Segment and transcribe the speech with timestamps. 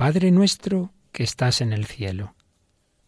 [0.00, 2.34] Padre nuestro que estás en el cielo.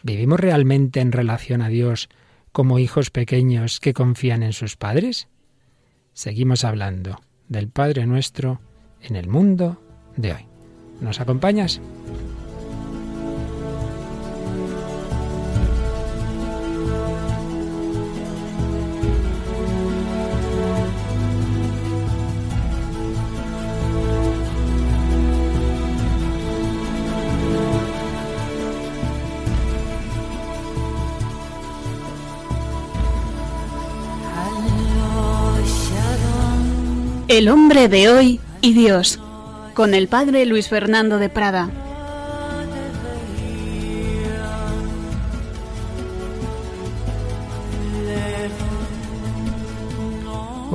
[0.03, 2.11] ¿Vivimos realmente en relación a Dios
[2.53, 5.27] como hijos pequeños que confían en sus padres?
[6.13, 7.19] Seguimos hablando
[7.49, 8.61] del Padre nuestro
[9.01, 9.81] en el mundo
[10.19, 10.47] de hoy.
[11.01, 11.81] ¿Nos acompañas?
[37.43, 39.19] El hombre de hoy y Dios,
[39.75, 41.69] con el padre Luis Fernando de Prada.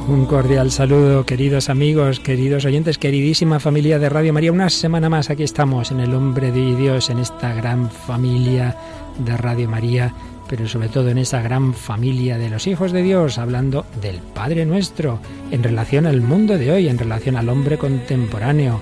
[0.10, 4.52] Un cordial saludo, queridos amigos, queridos oyentes, queridísima familia de Radio María.
[4.52, 8.76] Una semana más aquí estamos en El Hombre de Dios, en esta gran familia
[9.20, 10.14] de Radio María
[10.50, 14.66] pero sobre todo en esa gran familia de los hijos de Dios, hablando del Padre
[14.66, 15.20] nuestro,
[15.52, 18.82] en relación al mundo de hoy, en relación al hombre contemporáneo.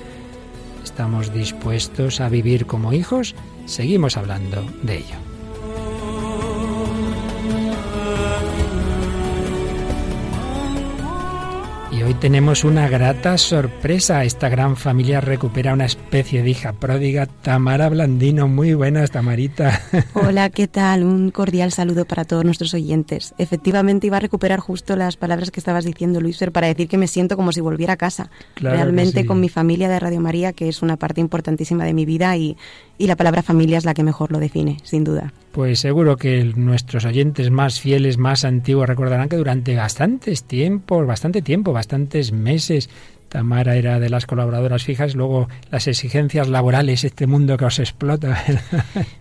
[0.84, 3.36] ¿Estamos dispuestos a vivir como hijos?
[3.66, 5.35] Seguimos hablando de ello.
[12.06, 14.24] Hoy tenemos una grata sorpresa.
[14.24, 18.48] Esta gran familia recupera una especie de hija pródiga, Tamara Blandino.
[18.48, 19.82] Muy buenas, Tamarita.
[20.14, 21.04] Hola, ¿qué tal?
[21.04, 23.34] Un cordial saludo para todos nuestros oyentes.
[23.38, 27.08] Efectivamente, iba a recuperar justo las palabras que estabas diciendo, Luis, para decir que me
[27.08, 28.30] siento como si volviera a casa.
[28.56, 32.38] Realmente con mi familia de Radio María, que es una parte importantísima de mi vida
[32.38, 32.56] y,
[32.98, 35.34] y la palabra familia es la que mejor lo define, sin duda.
[35.56, 41.42] Pues seguro que nuestros oyentes más fieles, más antiguos, recordarán que durante bastantes tiempos, bastante
[41.42, 42.90] tiempo, bastantes meses,
[43.36, 48.42] Tamara era de las colaboradoras fijas, luego las exigencias laborales, este mundo que os explota.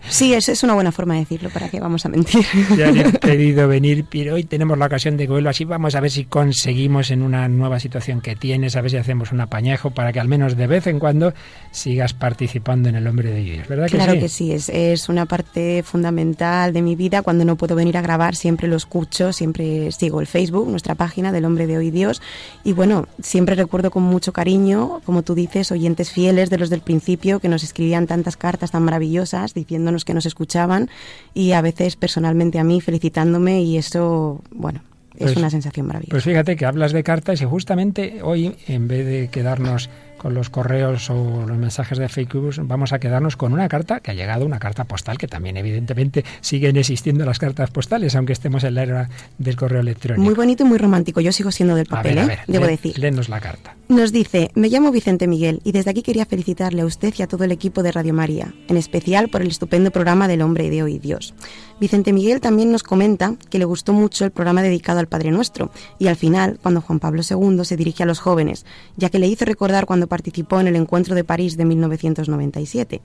[0.07, 2.45] Sí, eso es una buena forma de decirlo, ¿para qué vamos a mentir?
[2.77, 5.65] Ya han pedido venir, pero hoy tenemos la ocasión de que vuelva así.
[5.65, 9.33] Vamos a ver si conseguimos en una nueva situación que tienes, a ver si hacemos
[9.33, 11.33] un apañejo para que al menos de vez en cuando
[11.71, 13.87] sigas participando en el hombre de Dios, ¿verdad?
[13.89, 17.21] claro que sí, es, es una parte fundamental de mi vida.
[17.21, 21.33] Cuando no puedo venir a grabar, siempre lo escucho, siempre sigo el Facebook, nuestra página
[21.33, 22.21] del hombre de hoy Dios.
[22.63, 26.81] Y bueno, siempre recuerdo con mucho cariño, como tú dices, oyentes fieles de los del
[26.81, 30.89] principio que nos escribían tantas cartas tan maravillosas diciéndonos que nos escuchaban
[31.33, 34.81] y a veces personalmente a mí felicitándome y eso, bueno,
[35.17, 36.11] es pues una sensación maravillosa.
[36.11, 39.89] Pues fíjate que hablas de cartas y justamente hoy, en vez de quedarnos
[40.25, 44.09] con los correos o los mensajes de Facebook, vamos a quedarnos con una carta que
[44.09, 48.63] ha llegado, una carta postal, que también evidentemente siguen existiendo las cartas postales, aunque estemos
[48.63, 50.23] en la era del correo electrónico.
[50.23, 51.21] Muy bonito y muy romántico.
[51.21, 52.39] Yo sigo siendo del papel, ¿eh?
[52.47, 52.97] debo decir.
[52.97, 53.75] Léenos la carta.
[53.87, 57.27] Nos dice, me llamo Vicente Miguel y desde aquí quería felicitarle a usted y a
[57.27, 60.81] todo el equipo de Radio María, en especial por el estupendo programa del hombre de
[60.81, 61.35] hoy Dios.
[61.79, 65.71] Vicente Miguel también nos comenta que le gustó mucho el programa dedicado al Padre Nuestro
[65.99, 68.65] y al final, cuando Juan Pablo II se dirige a los jóvenes,
[68.95, 73.01] ya que le hizo recordar cuando participó en el encuentro de París de 1997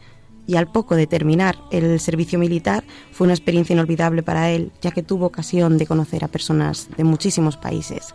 [0.46, 4.92] y al poco de terminar el servicio militar fue una experiencia inolvidable para él, ya
[4.92, 8.14] que tuvo ocasión de conocer a personas de muchísimos países.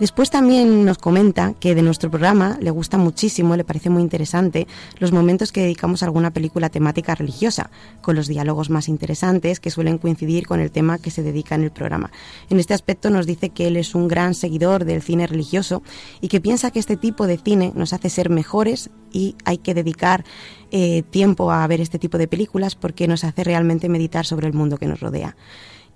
[0.00, 4.66] Después también nos comenta que de nuestro programa le gusta muchísimo, le parece muy interesante
[4.98, 9.70] los momentos que dedicamos a alguna película temática religiosa, con los diálogos más interesantes que
[9.70, 12.10] suelen coincidir con el tema que se dedica en el programa.
[12.48, 15.82] En este aspecto nos dice que él es un gran seguidor del cine religioso
[16.22, 19.74] y que piensa que este tipo de cine nos hace ser mejores y hay que
[19.74, 20.24] dedicar
[20.70, 24.54] eh, tiempo a ver este tipo de películas porque nos hace realmente meditar sobre el
[24.54, 25.36] mundo que nos rodea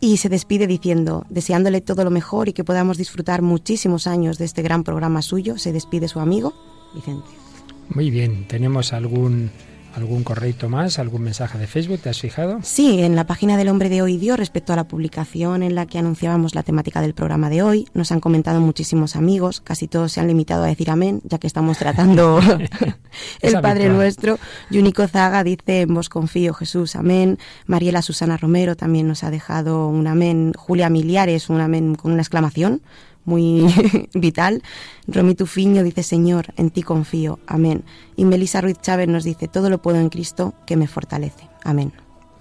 [0.01, 4.45] y se despide diciendo, deseándole todo lo mejor y que podamos disfrutar muchísimos años de
[4.45, 6.53] este gran programa suyo, se despide su amigo
[6.95, 7.29] Vicente.
[7.89, 9.51] Muy bien, ¿tenemos algún
[9.97, 10.99] ¿Algún correo más?
[10.99, 12.01] ¿Algún mensaje de Facebook?
[12.01, 12.59] ¿Te has fijado?
[12.63, 15.87] Sí, en la página del Hombre de Hoy Dios, respecto a la publicación en la
[15.87, 20.11] que anunciábamos la temática del programa de hoy, nos han comentado muchísimos amigos, casi todos
[20.13, 22.41] se han limitado a decir amén, ya que estamos tratando
[23.41, 24.39] el Padre Nuestro.
[24.69, 27.39] Yunico Zaga dice, en vos confío Jesús, amén.
[27.67, 30.53] Mariela Susana Romero también nos ha dejado un amén.
[30.57, 32.83] Julia Miliares, un amén con una exclamación
[33.25, 33.67] muy
[34.15, 34.63] vital.
[35.07, 37.39] Romy Tufiño dice, Señor, en ti confío.
[37.47, 37.85] Amén.
[38.17, 41.49] Y Melissa Ruiz Chávez nos dice, todo lo puedo en Cristo que me fortalece.
[41.63, 41.93] Amén.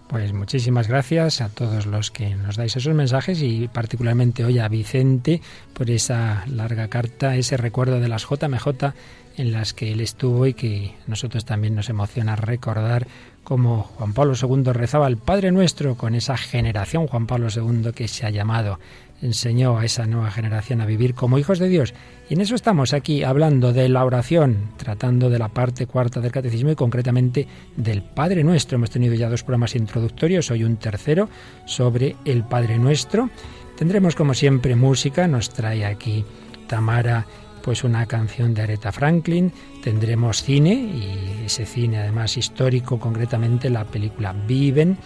[0.07, 4.68] Pues muchísimas gracias a todos los que nos dais esos mensajes y particularmente hoy a
[4.68, 5.41] Vicente
[5.74, 8.94] por esa larga carta, ese recuerdo de las JMJ
[9.38, 13.07] en las que él estuvo y que nosotros también nos emociona recordar
[13.44, 18.07] cómo Juan Pablo II rezaba al Padre Nuestro con esa generación Juan Pablo II que
[18.07, 18.80] se ha llamado
[19.24, 21.94] enseñó a esa nueva generación a vivir como hijos de Dios.
[22.30, 26.31] Y en eso estamos aquí hablando de la oración, tratando de la parte cuarta del
[26.31, 28.75] catecismo y concretamente del Padre Nuestro.
[28.75, 31.30] Hemos tenido ya dos programas introductorios, hoy un tercero
[31.66, 33.30] sobre el Padre Nuestro.
[33.78, 36.24] Tendremos como siempre música, nos trae aquí
[36.68, 37.26] Tamara
[37.64, 43.86] pues una canción de Aretha Franklin, tendremos cine y ese cine además histórico, concretamente la
[43.86, 44.98] película Viven,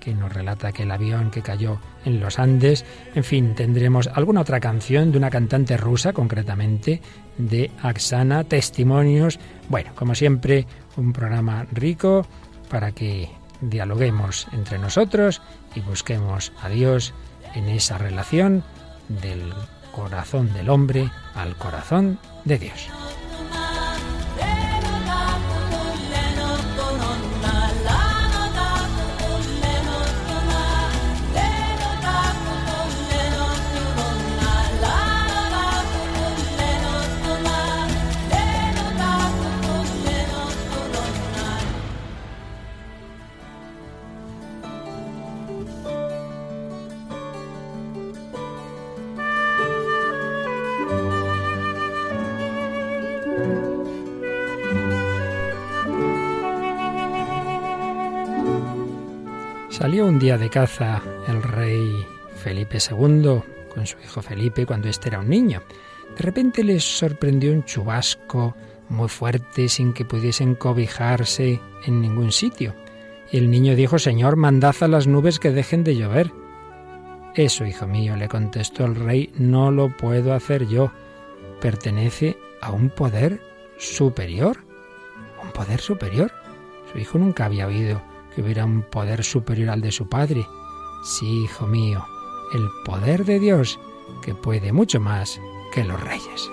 [0.00, 4.40] que nos relata que el avión que cayó en los Andes, en fin, tendremos alguna
[4.40, 7.00] otra canción de una cantante rusa, concretamente
[7.38, 9.38] de Aksana, testimonios,
[9.68, 10.66] bueno, como siempre,
[10.96, 12.26] un programa rico
[12.68, 13.30] para que
[13.60, 15.42] dialoguemos entre nosotros
[15.74, 17.12] y busquemos a Dios
[17.54, 18.64] en esa relación
[19.08, 19.52] del
[19.92, 22.88] corazón del hombre al corazón de Dios.
[60.20, 62.06] Día de caza el rey
[62.36, 63.40] Felipe II
[63.74, 65.62] con su hijo Felipe cuando éste era un niño.
[66.14, 68.54] De repente les sorprendió un chubasco
[68.90, 72.74] muy fuerte sin que pudiesen cobijarse en ningún sitio.
[73.32, 76.30] Y el niño dijo, Señor, mandad a las nubes que dejen de llover.
[77.34, 80.92] Eso, hijo mío, le contestó el rey, no lo puedo hacer yo.
[81.62, 83.40] Pertenece a un poder
[83.78, 84.58] superior.
[85.42, 86.30] ¿Un poder superior?
[86.92, 88.09] Su hijo nunca había oído
[88.40, 90.46] que hubiera un poder superior al de su Padre.
[91.02, 92.06] Sí, hijo mío,
[92.54, 93.78] el poder de Dios,
[94.22, 95.38] que puede mucho más
[95.74, 96.50] que los reyes.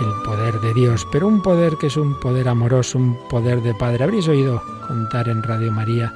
[0.00, 3.74] El poder de Dios, pero un poder que es un poder amoroso, un poder de
[3.74, 4.04] Padre.
[4.04, 6.14] Habréis oído contar en Radio María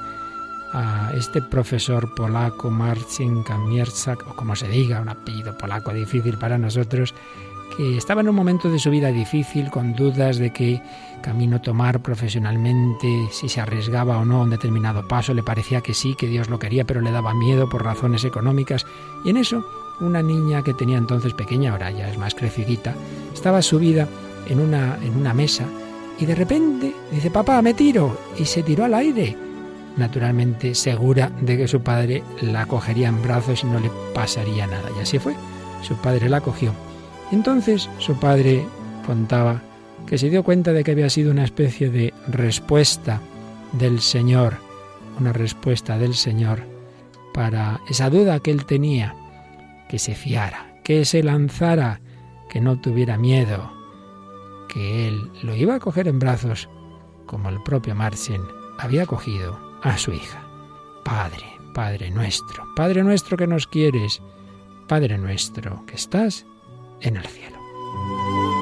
[0.71, 6.57] a este profesor polaco, Marcin Kamierczak, o como se diga, un apellido polaco difícil para
[6.57, 7.13] nosotros,
[7.75, 10.81] que estaba en un momento de su vida difícil, con dudas de qué
[11.21, 15.93] camino tomar profesionalmente, si se arriesgaba o no a un determinado paso, le parecía que
[15.93, 18.85] sí, que Dios lo quería, pero le daba miedo por razones económicas.
[19.25, 19.65] Y en eso,
[20.01, 22.93] una niña que tenía entonces pequeña, ahora ya es más crecidita,
[23.33, 24.07] estaba subida
[24.47, 25.65] en una, en una mesa
[26.19, 29.35] y de repente dice, papá, me tiro, y se tiró al aire.
[29.97, 34.89] Naturalmente segura de que su padre la cogería en brazos y no le pasaría nada.
[34.97, 35.35] Y así fue.
[35.81, 36.73] Su padre la cogió
[37.31, 38.65] entonces su padre
[39.05, 39.61] contaba
[40.05, 43.21] que se dio cuenta de que había sido una especie de respuesta
[43.73, 44.57] del Señor,
[45.19, 46.63] una respuesta del Señor
[47.33, 49.15] para esa duda que él tenía,
[49.89, 52.01] que se fiara, que se lanzara,
[52.49, 53.71] que no tuviera miedo,
[54.69, 56.69] que él lo iba a coger en brazos,
[57.25, 58.41] como el propio Marcin
[58.77, 60.43] había cogido a su hija.
[61.03, 64.21] Padre, Padre nuestro, Padre nuestro que nos quieres,
[64.87, 66.45] Padre nuestro que estás
[67.03, 68.52] en el cielo.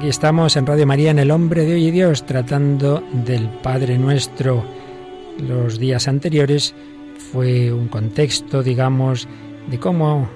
[0.00, 3.98] Aquí estamos en Radio María, en El Hombre de Hoy y Dios, tratando del Padre
[3.98, 4.64] Nuestro.
[5.38, 6.74] Los días anteriores
[7.30, 9.28] fue un contexto, digamos,
[9.68, 10.26] de cómo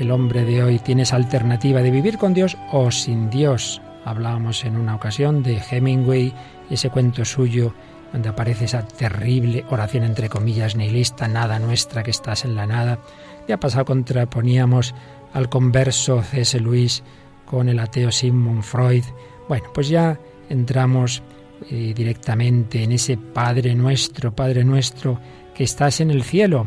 [0.00, 3.80] el hombre de hoy tiene esa alternativa de vivir con Dios o sin Dios.
[4.04, 6.34] Hablábamos en una ocasión de Hemingway,
[6.68, 7.72] ese cuento suyo
[8.12, 12.98] donde aparece esa terrible oración entre comillas nihilista, nada nuestra que estás en la nada.
[13.46, 14.92] Ya pasado contraponíamos
[15.32, 16.58] al converso C.S.
[16.58, 17.04] Luis
[17.44, 19.04] con el ateo Sigmund Freud.
[19.48, 21.22] Bueno, pues ya entramos
[21.70, 25.20] eh, directamente en ese Padre nuestro, Padre nuestro
[25.54, 26.66] que estás en el cielo,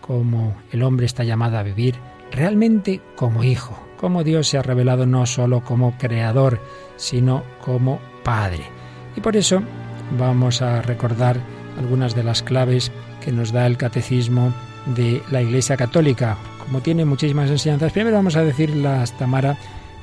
[0.00, 1.96] como el hombre está llamado a vivir
[2.30, 6.60] realmente como hijo, como Dios se ha revelado no solo como creador,
[6.96, 8.64] sino como Padre.
[9.16, 9.62] Y por eso
[10.18, 11.40] vamos a recordar
[11.78, 12.92] algunas de las claves
[13.24, 14.52] que nos da el catecismo
[14.94, 16.36] de la Iglesia Católica.
[16.64, 19.56] Como tiene muchísimas enseñanzas, primero vamos a decirlas, Tamara,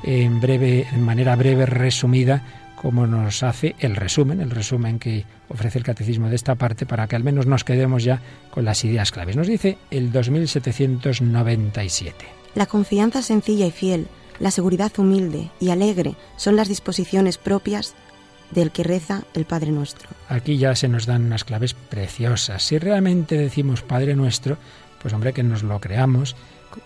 [0.06, 2.42] en breve, en manera breve, resumida,
[2.76, 7.08] como nos hace el resumen, el resumen que ofrece el catecismo de esta parte, para
[7.08, 8.20] que al menos nos quedemos ya
[8.50, 9.36] con las ideas claves.
[9.36, 12.24] Nos dice el 2797.
[12.54, 14.06] La confianza sencilla y fiel,
[14.38, 17.94] la seguridad humilde y alegre son las disposiciones propias
[18.52, 20.08] del que reza el Padre Nuestro.
[20.28, 22.62] Aquí ya se nos dan unas claves preciosas.
[22.62, 24.56] Si realmente decimos Padre Nuestro,
[25.02, 26.36] pues hombre, que nos lo creamos,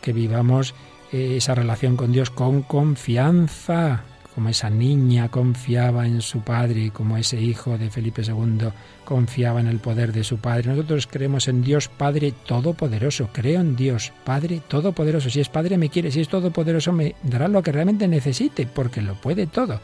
[0.00, 0.74] que vivamos
[1.12, 7.40] esa relación con Dios con confianza, como esa niña confiaba en su padre como ese
[7.40, 8.68] hijo de Felipe II
[9.04, 10.68] confiaba en el poder de su padre.
[10.68, 13.28] Nosotros creemos en Dios Padre Todopoderoso.
[13.32, 15.30] Creo en Dios Padre Todopoderoso.
[15.30, 19.02] Si es Padre me quiere, si es Todopoderoso me dará lo que realmente necesite, porque
[19.02, 19.80] lo puede todo.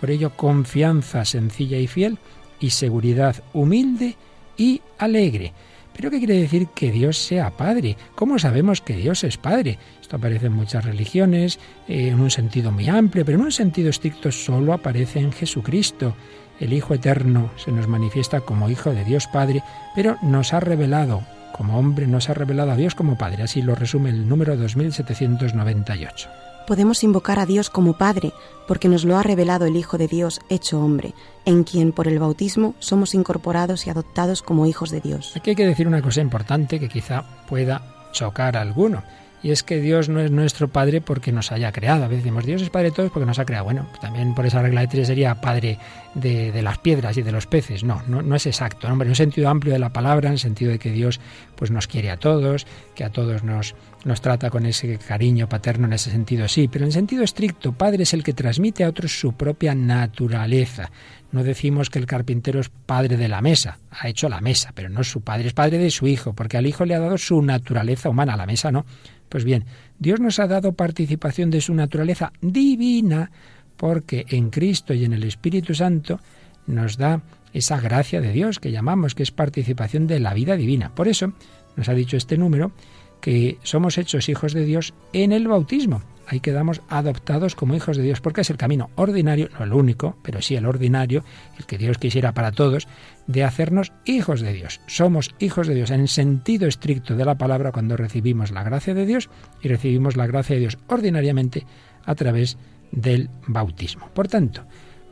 [0.00, 2.18] Por ello, confianza sencilla y fiel
[2.58, 4.16] y seguridad humilde
[4.56, 5.52] y alegre.
[5.96, 7.96] ¿Pero qué quiere decir que Dios sea Padre?
[8.14, 9.78] ¿Cómo sabemos que Dios es Padre?
[10.00, 13.88] Esto aparece en muchas religiones, eh, en un sentido muy amplio, pero en un sentido
[13.88, 16.14] estricto solo aparece en Jesucristo.
[16.60, 19.62] El Hijo Eterno se nos manifiesta como Hijo de Dios Padre,
[19.94, 21.22] pero nos ha revelado,
[21.56, 23.44] como hombre, nos ha revelado a Dios como Padre.
[23.44, 28.32] Así lo resume el número 2798 podemos invocar a Dios como Padre,
[28.66, 32.18] porque nos lo ha revelado el Hijo de Dios hecho hombre, en quien por el
[32.18, 35.32] bautismo somos incorporados y adoptados como hijos de Dios.
[35.36, 39.02] Aquí hay que decir una cosa importante que quizá pueda chocar a alguno.
[39.46, 42.02] Y es que Dios no es nuestro Padre porque nos haya creado.
[42.02, 43.62] A veces decimos, Dios es Padre de todos porque nos ha creado.
[43.62, 45.78] Bueno, también por esa regla de tres sería Padre
[46.14, 47.84] de, las piedras y de los peces.
[47.84, 48.88] No, no, no es exacto.
[48.88, 51.20] Hombre, en un sentido amplio de la palabra, en el sentido de que Dios
[51.54, 55.86] pues, nos quiere a todos, que a todos nos, nos trata con ese cariño paterno
[55.86, 56.66] en ese sentido, sí.
[56.66, 60.90] Pero en sentido estricto, Padre es el que transmite a otros su propia naturaleza.
[61.32, 64.88] No decimos que el carpintero es padre de la mesa, ha hecho la mesa, pero
[64.88, 67.42] no su padre, es padre de su hijo, porque al hijo le ha dado su
[67.42, 68.86] naturaleza humana, a la mesa no.
[69.28, 69.64] Pues bien,
[69.98, 73.30] Dios nos ha dado participación de su naturaleza divina
[73.76, 76.20] porque en Cristo y en el Espíritu Santo
[76.66, 80.94] nos da esa gracia de Dios que llamamos, que es participación de la vida divina.
[80.94, 81.32] Por eso
[81.76, 82.72] nos ha dicho este número
[83.20, 86.02] que somos hechos hijos de Dios en el bautismo.
[86.26, 90.16] Ahí quedamos adoptados como hijos de Dios, porque es el camino ordinario, no el único,
[90.22, 91.24] pero sí el ordinario,
[91.58, 92.88] el que Dios quisiera para todos,
[93.26, 94.80] de hacernos hijos de Dios.
[94.86, 99.06] Somos hijos de Dios en sentido estricto de la palabra cuando recibimos la gracia de
[99.06, 99.30] Dios
[99.62, 101.64] y recibimos la gracia de Dios ordinariamente
[102.04, 102.58] a través
[102.90, 104.10] del bautismo.
[104.12, 104.64] Por tanto,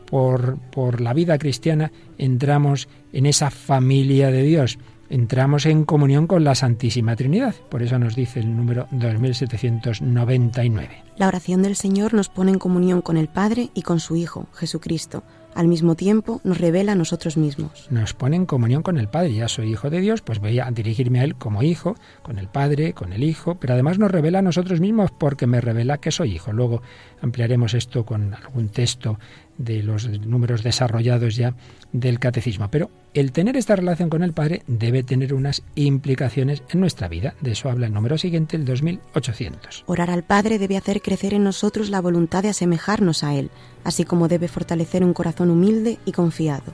[0.06, 4.78] por, por la vida cristiana entramos en esa familia de Dios
[5.08, 7.54] entramos en comunión con la Santísima Trinidad.
[7.68, 11.02] Por eso nos dice el número 2799.
[11.16, 14.48] La oración del Señor nos pone en comunión con el Padre y con su Hijo,
[14.54, 15.22] Jesucristo.
[15.54, 17.86] Al mismo tiempo nos revela a nosotros mismos.
[17.90, 19.34] Nos pone en comunión con el Padre.
[19.34, 22.48] Ya soy hijo de Dios, pues voy a dirigirme a Él como hijo, con el
[22.48, 26.10] Padre, con el Hijo, pero además nos revela a nosotros mismos porque me revela que
[26.10, 26.52] soy hijo.
[26.52, 26.82] Luego
[27.22, 29.18] ampliaremos esto con algún texto
[29.58, 31.54] de los números desarrollados ya
[31.92, 32.70] del catecismo.
[32.70, 37.34] Pero el tener esta relación con el Padre debe tener unas implicaciones en nuestra vida.
[37.40, 39.84] De eso habla el número siguiente, el 2800.
[39.86, 43.50] Orar al Padre debe hacer crecer en nosotros la voluntad de asemejarnos a Él,
[43.84, 46.72] así como debe fortalecer un corazón humilde y confiado.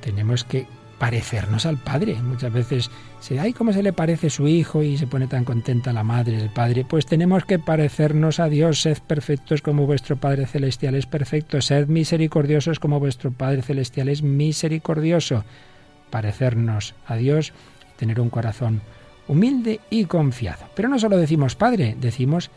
[0.00, 0.66] Tenemos que
[1.02, 2.14] parecernos al Padre.
[2.22, 5.92] Muchas veces se ay cómo se le parece su hijo y se pone tan contenta
[5.92, 6.84] la madre, el padre.
[6.88, 11.88] Pues tenemos que parecernos a Dios, sed perfectos como vuestro Padre celestial es perfecto, sed
[11.88, 15.42] misericordiosos como vuestro Padre celestial es misericordioso.
[16.10, 17.52] Parecernos a Dios,
[17.96, 18.80] tener un corazón
[19.26, 20.66] humilde y confiado.
[20.76, 22.52] Pero no solo decimos Padre, decimos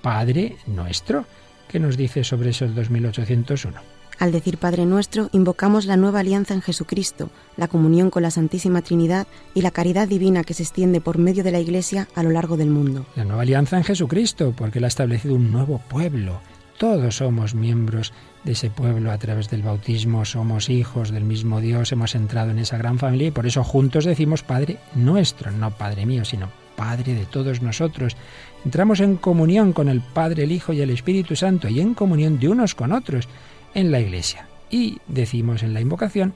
[0.00, 1.24] Padre nuestro.
[1.68, 3.99] ¿Qué nos dice sobre eso el 2801?
[4.20, 8.82] Al decir Padre nuestro, invocamos la nueva alianza en Jesucristo, la comunión con la Santísima
[8.82, 12.28] Trinidad y la caridad divina que se extiende por medio de la Iglesia a lo
[12.28, 13.06] largo del mundo.
[13.16, 16.42] La nueva alianza en Jesucristo, porque Él ha establecido un nuevo pueblo.
[16.76, 18.12] Todos somos miembros
[18.44, 22.58] de ese pueblo a través del bautismo, somos hijos del mismo Dios, hemos entrado en
[22.58, 27.14] esa gran familia y por eso juntos decimos Padre nuestro, no Padre mío, sino Padre
[27.14, 28.18] de todos nosotros.
[28.66, 32.38] Entramos en comunión con el Padre, el Hijo y el Espíritu Santo y en comunión
[32.38, 33.28] de unos con otros
[33.74, 34.46] en la iglesia.
[34.70, 36.34] Y decimos en la invocación,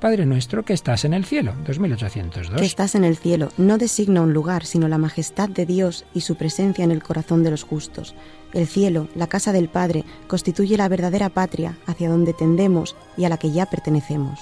[0.00, 2.60] Padre nuestro que estás en el cielo, 2802.
[2.60, 6.20] Que estás en el cielo no designa un lugar, sino la majestad de Dios y
[6.20, 8.14] su presencia en el corazón de los justos.
[8.52, 13.28] El cielo, la casa del Padre, constituye la verdadera patria hacia donde tendemos y a
[13.28, 14.40] la que ya pertenecemos.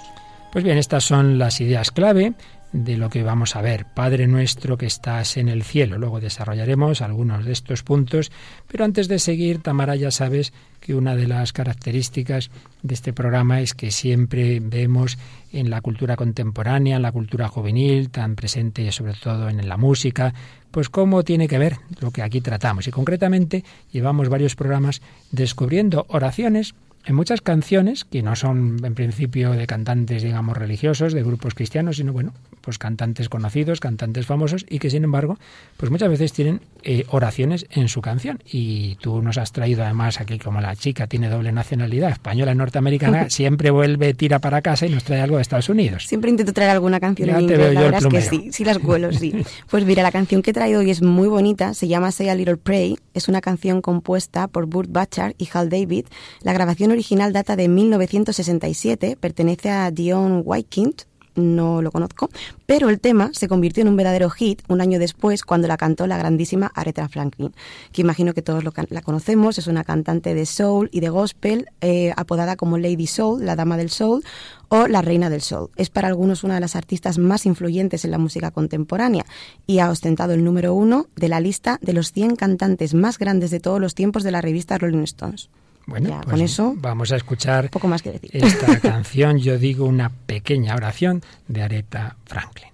[0.51, 2.35] Pues bien, estas son las ideas clave
[2.73, 3.87] de lo que vamos a ver.
[3.95, 5.99] Padre nuestro que estás en el cielo.
[5.99, 8.33] Luego desarrollaremos algunos de estos puntos,
[8.69, 12.51] pero antes de seguir, Tamara, ya sabes que una de las características
[12.83, 15.19] de este programa es que siempre vemos
[15.53, 20.35] en la cultura contemporánea, en la cultura juvenil, tan presente sobre todo en la música,
[20.71, 22.89] pues cómo tiene que ver lo que aquí tratamos.
[22.89, 29.53] Y concretamente llevamos varios programas descubriendo oraciones en muchas canciones, que no son en principio
[29.53, 34.79] de cantantes, digamos, religiosos, de grupos cristianos, sino, bueno, pues cantantes conocidos, cantantes famosos, y
[34.79, 35.39] que sin embargo,
[35.77, 38.43] pues muchas veces tienen eh, oraciones en su canción.
[38.45, 42.55] Y tú nos has traído además aquí, como la chica tiene doble nacionalidad, española y
[42.55, 46.07] norteamericana, siempre vuelve, tira para casa y nos trae algo de Estados Unidos.
[46.07, 49.13] Siempre intento traer alguna canción en inglés, la verdad es que sí, sí las cuelo,
[49.13, 49.33] sí.
[49.71, 52.35] Pues mira, la canción que he traído hoy es muy bonita, se llama Say a
[52.35, 56.07] Little Pray, es una canción compuesta por Burt Butcher y Hal David.
[56.43, 62.31] La grabación original data de 1967, pertenece a Dion Wykind, no lo conozco,
[62.67, 66.07] pero el tema se convirtió en un verdadero hit un año después cuando la cantó
[66.07, 67.55] la grandísima Aretha Franklin,
[67.93, 72.13] que imagino que todos la conocemos, es una cantante de soul y de gospel, eh,
[72.17, 74.25] apodada como Lady Soul, la dama del soul,
[74.69, 75.69] o la reina del soul.
[75.77, 79.27] Es para algunos una de las artistas más influyentes en la música contemporánea
[79.67, 83.51] y ha ostentado el número uno de la lista de los 100 cantantes más grandes
[83.51, 85.51] de todos los tiempos de la revista Rolling Stones.
[85.87, 88.31] Bueno, con pues eso vamos a escuchar poco más que decir.
[88.33, 92.72] esta canción, yo digo una pequeña oración de Aretha Franklin.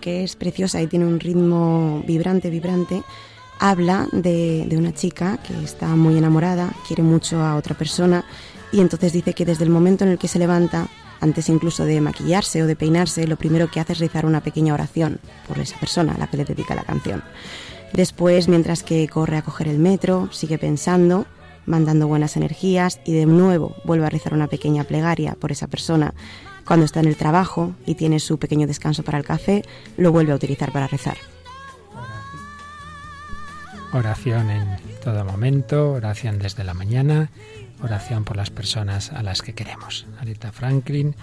[0.00, 3.02] Que es preciosa y tiene un ritmo vibrante, vibrante,
[3.58, 8.24] habla de, una chica que está muy enamorada, quiere mucho a otra persona
[8.72, 10.88] y entonces dice que desde el momento en el que se levanta,
[11.20, 14.72] antes incluso de maquillarse o de peinarse, lo primero que hace es rezar una pequeña
[14.72, 17.22] oración por esa persona a la que le dedica la canción.
[17.92, 21.26] Después, mientras que corre a coger el metro, sigue pensando,
[21.66, 26.14] mandando buenas energías y de nuevo vuelve a rezar una pequeña plegaria por esa persona
[26.66, 29.64] cuando está en el trabajo y tiene su pequeño descanso para el café,
[29.96, 31.16] lo vuelve a utilizar para rezar.
[33.92, 37.30] Oración en todo momento, oración desde la mañana,
[37.82, 40.06] oración por las personas a las que queremos.
[40.20, 41.14] Arita Franklin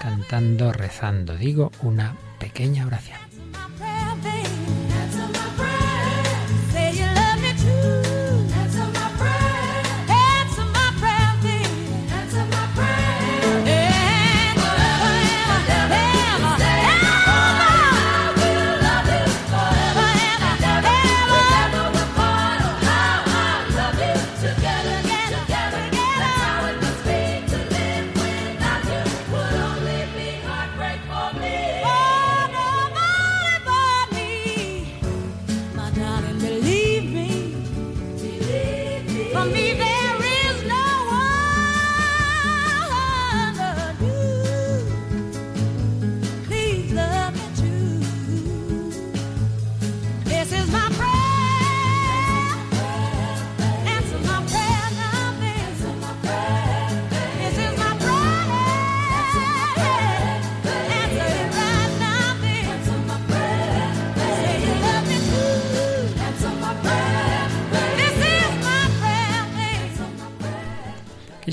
[0.00, 3.27] cantando, rezando, digo, una pequeña oración.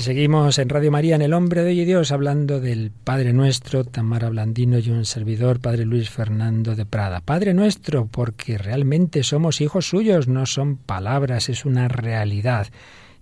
[0.06, 4.78] Seguimos en Radio María, en El Hombre de Dios, hablando del Padre Nuestro, Tamara Blandino
[4.78, 7.20] y un servidor, Padre Luis Fernando de Prada.
[7.20, 12.68] Padre Nuestro, porque realmente somos hijos suyos, no son palabras, es una realidad.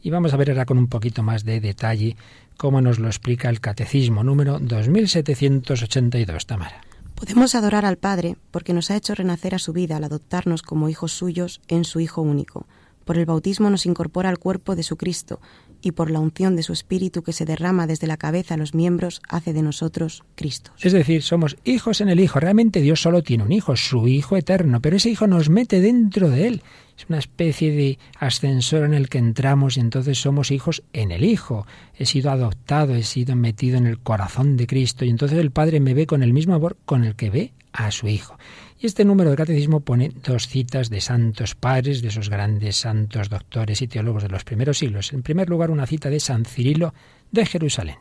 [0.02, 2.18] Y vamos a ver ahora con un poquito más de detalle
[2.58, 6.82] cómo nos lo explica el Catecismo número 2782, Tamara.
[7.14, 10.90] Podemos adorar al Padre porque nos ha hecho renacer a su vida al adoptarnos como
[10.90, 12.66] hijos suyos en su Hijo único.
[13.04, 15.40] Por el bautismo nos incorpora al cuerpo de su Cristo
[15.86, 18.74] y por la unción de su Espíritu que se derrama desde la cabeza a los
[18.74, 20.72] miembros, hace de nosotros Cristo.
[20.80, 22.40] Es decir, somos hijos en el Hijo.
[22.40, 26.30] Realmente Dios solo tiene un Hijo, su Hijo eterno, pero ese Hijo nos mete dentro
[26.30, 26.62] de Él.
[26.96, 31.24] Es una especie de ascensor en el que entramos y entonces somos hijos en el
[31.24, 31.66] Hijo.
[31.96, 35.80] He sido adoptado, he sido metido en el corazón de Cristo y entonces el Padre
[35.80, 38.38] me ve con el mismo amor con el que ve a su Hijo.
[38.78, 43.30] Y este número del catecismo pone dos citas de santos padres, de esos grandes santos
[43.30, 45.12] doctores y teólogos de los primeros siglos.
[45.12, 46.92] En primer lugar, una cita de San Cirilo
[47.30, 47.96] de Jerusalén.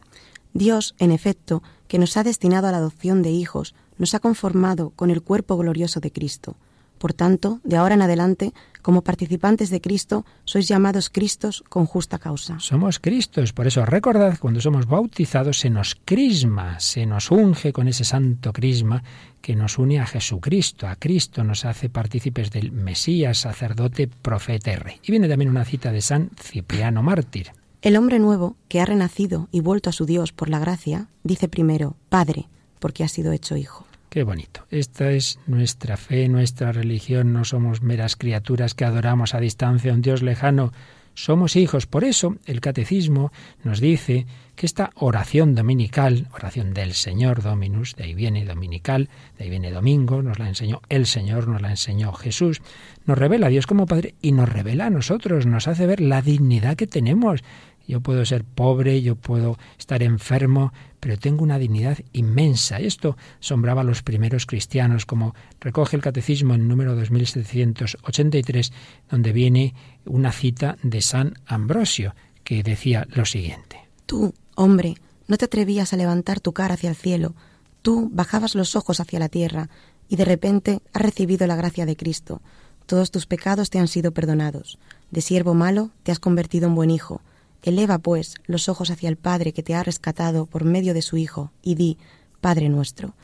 [0.54, 4.92] Dios, en efecto, que nos ha destinado a la adopción de hijos, nos ha conformado
[4.92, 6.58] con el cuerpo glorioso de Cristo.
[6.98, 12.18] Por tanto, de ahora en adelante, como participantes de Cristo, sois llamados Cristos con justa
[12.18, 12.60] causa.
[12.60, 17.90] Somos Cristos, por eso recordad, cuando somos bautizados se nos crisma, se nos unge con
[17.90, 19.04] ese santo crisma
[19.44, 24.76] que nos une a Jesucristo, a Cristo, nos hace partícipes del Mesías, sacerdote, profeta y
[24.78, 24.96] rey.
[25.04, 27.52] Y viene también una cita de San Cipriano Mártir.
[27.82, 31.50] El hombre nuevo, que ha renacido y vuelto a su Dios por la gracia, dice
[31.50, 32.46] primero, Padre,
[32.80, 33.86] porque ha sido hecho hijo.
[34.08, 34.66] Qué bonito.
[34.72, 37.34] Esta es nuestra fe, nuestra religión.
[37.34, 40.72] No somos meras criaturas que adoramos a distancia a un Dios lejano.
[41.14, 41.86] Somos hijos.
[41.86, 43.32] Por eso el catecismo
[43.64, 49.44] nos dice que esta oración dominical, oración del Señor Dominus, de ahí viene dominical, de
[49.44, 52.62] ahí viene domingo, nos la enseñó el Señor, nos la enseñó Jesús,
[53.06, 56.22] nos revela a Dios como Padre y nos revela a nosotros, nos hace ver la
[56.22, 57.44] dignidad que tenemos.
[57.86, 62.78] Yo puedo ser pobre, yo puedo estar enfermo, pero tengo una dignidad inmensa.
[62.80, 68.72] Esto asombraba a los primeros cristianos, como recoge el Catecismo en número 2783,
[69.10, 72.16] donde viene una cita de San Ambrosio,
[72.46, 73.80] que decía lo siguiente.
[74.06, 74.96] Tú, hombre,
[75.28, 77.36] no te atrevías a levantar tu cara hacia el cielo,
[77.82, 79.70] tú bajabas los ojos hacia la tierra,
[80.08, 82.42] y de repente has recibido la gracia de Cristo.
[82.86, 84.78] Todos tus pecados te han sido perdonados.
[85.12, 87.22] De siervo malo te has convertido en buen hijo
[87.64, 91.18] Eleva, pues, los ojos hacia el Padre que te ha rescatado por medio de su
[91.18, 91.98] Hijo, y di,
[92.42, 93.16] Padre nuestro.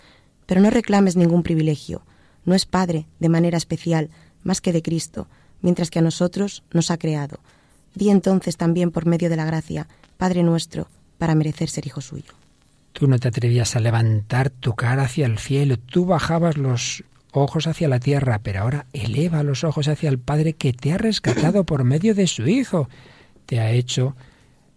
[0.46, 2.02] Pero no reclames ningún privilegio.
[2.46, 4.10] No es Padre, de manera especial,
[4.44, 5.28] más que de Cristo,
[5.62, 7.40] mientras que a nosotros nos ha creado.
[7.96, 12.34] Di entonces también por medio de la gracia, Padre nuestro, para merecer ser hijo suyo.
[12.94, 17.68] Tú no te atrevías a levantar tu cara hacia el cielo, tú bajabas los ojos
[17.68, 21.64] hacia la tierra, pero ahora eleva los ojos hacia el Padre que te ha rescatado
[21.64, 22.90] por medio de su Hijo.
[23.46, 24.16] Te ha hecho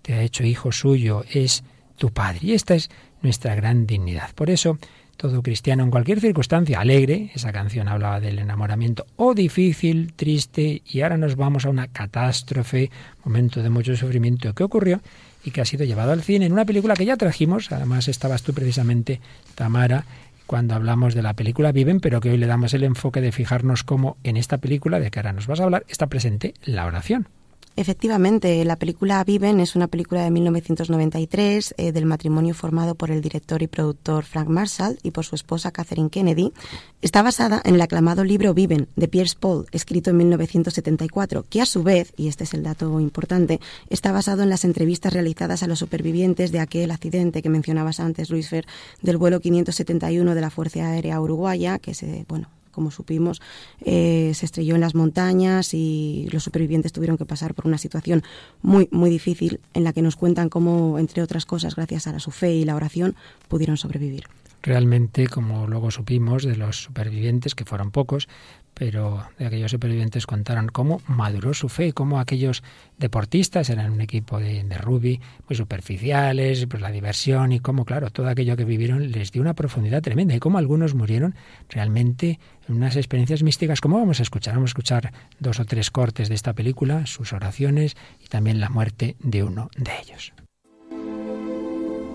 [0.03, 1.65] te ha hecho hijo suyo, es
[1.97, 2.41] tu Padre.
[2.43, 2.91] Y esta es
[3.23, 4.35] nuestra gran dignidad.
[4.35, 4.79] Por eso,
[5.17, 11.01] todo cristiano en cualquier circunstancia alegre, esa canción hablaba del enamoramiento, o difícil, triste, y
[11.03, 12.91] ahora nos vamos a una catástrofe,
[13.25, 15.01] momento de mucho sufrimiento que ocurrió
[15.45, 18.43] y que ha sido llevado al cine en una película que ya trajimos, además estabas
[18.43, 19.21] tú precisamente,
[19.55, 20.05] Tamara,
[20.47, 23.85] cuando hablamos de la película Viven, pero que hoy le damos el enfoque de fijarnos
[23.85, 27.29] cómo en esta película de que ahora nos vas a hablar está presente la oración.
[27.75, 33.23] Efectivamente, la película Viven es una película de 1993 eh, del matrimonio formado por el
[33.23, 36.53] director y productor Frank Marshall y por su esposa Catherine Kennedy.
[37.01, 41.67] Está basada en el aclamado libro Viven de Pierce Paul, escrito en 1974, que a
[41.67, 43.59] su vez, y este es el dato importante,
[43.89, 48.29] está basado en las entrevistas realizadas a los supervivientes de aquel accidente que mencionabas antes,
[48.29, 48.67] Luis Fer,
[49.01, 53.41] del vuelo 571 de la Fuerza Aérea Uruguaya, que se, bueno, como supimos,
[53.81, 58.23] eh, se estrelló en las montañas y los supervivientes tuvieron que pasar por una situación
[58.63, 62.31] muy, muy difícil en la que nos cuentan cómo, entre otras cosas, gracias a su
[62.31, 63.15] fe y la oración,
[63.49, 64.25] pudieron sobrevivir.
[64.63, 68.29] Realmente, como luego supimos de los supervivientes, que fueron pocos,
[68.75, 72.63] pero de aquellos supervivientes contaron cómo maduró su fe, cómo aquellos
[72.99, 78.29] deportistas eran un equipo de, rugby muy superficiales, pues la diversión y cómo, claro, todo
[78.29, 81.35] aquello que vivieron les dio una profundidad tremenda y cómo algunos murieron
[81.69, 84.55] realmente en unas experiencias místicas, como vamos a escuchar.
[84.55, 88.69] Vamos a escuchar dos o tres cortes de esta película, sus oraciones y también la
[88.69, 90.33] muerte de uno de ellos.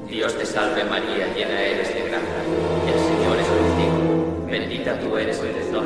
[0.10, 2.43] Dios te salve María, llena eres de gracia,
[2.88, 5.66] el Señor es contigo, bendita tú eres entre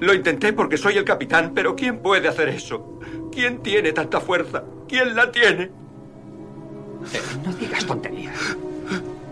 [0.00, 2.98] Lo intenté porque soy el capitán, pero ¿quién puede hacer eso?
[3.30, 4.64] ¿Quién tiene tanta fuerza?
[4.88, 5.64] ¿Quién la tiene?
[5.64, 8.56] Eh, no digas tonterías.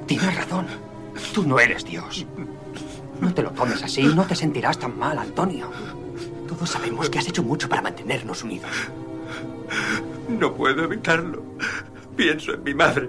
[0.07, 0.66] Tienes razón.
[1.33, 2.26] Tú no eres Dios.
[3.20, 5.70] No te lo tomes así, no te sentirás tan mal, Antonio.
[6.46, 8.70] Todos sabemos que has hecho mucho para mantenernos unidos.
[10.28, 11.42] No puedo evitarlo.
[12.16, 13.09] Pienso en mi madre.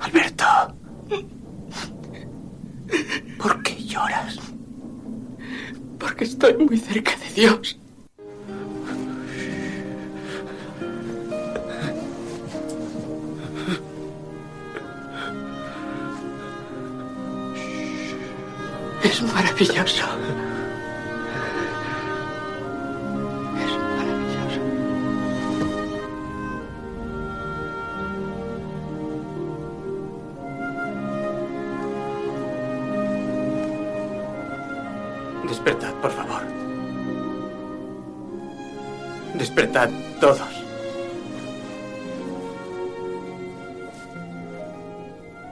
[0.00, 0.44] Alberto.
[3.38, 4.38] ¿Por qué lloras?
[6.08, 7.78] Porque estoy muy cerca de Dios.
[19.04, 20.04] Es maravilloso.
[35.68, 36.42] Despertad, por favor.
[39.34, 40.64] Despertad todos.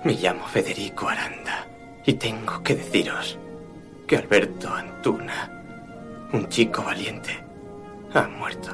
[0.05, 1.66] Me llamo Federico Aranda
[2.07, 3.38] y tengo que deciros
[4.07, 5.50] que Alberto Antuna,
[6.33, 7.38] un chico valiente,
[8.14, 8.70] ha muerto.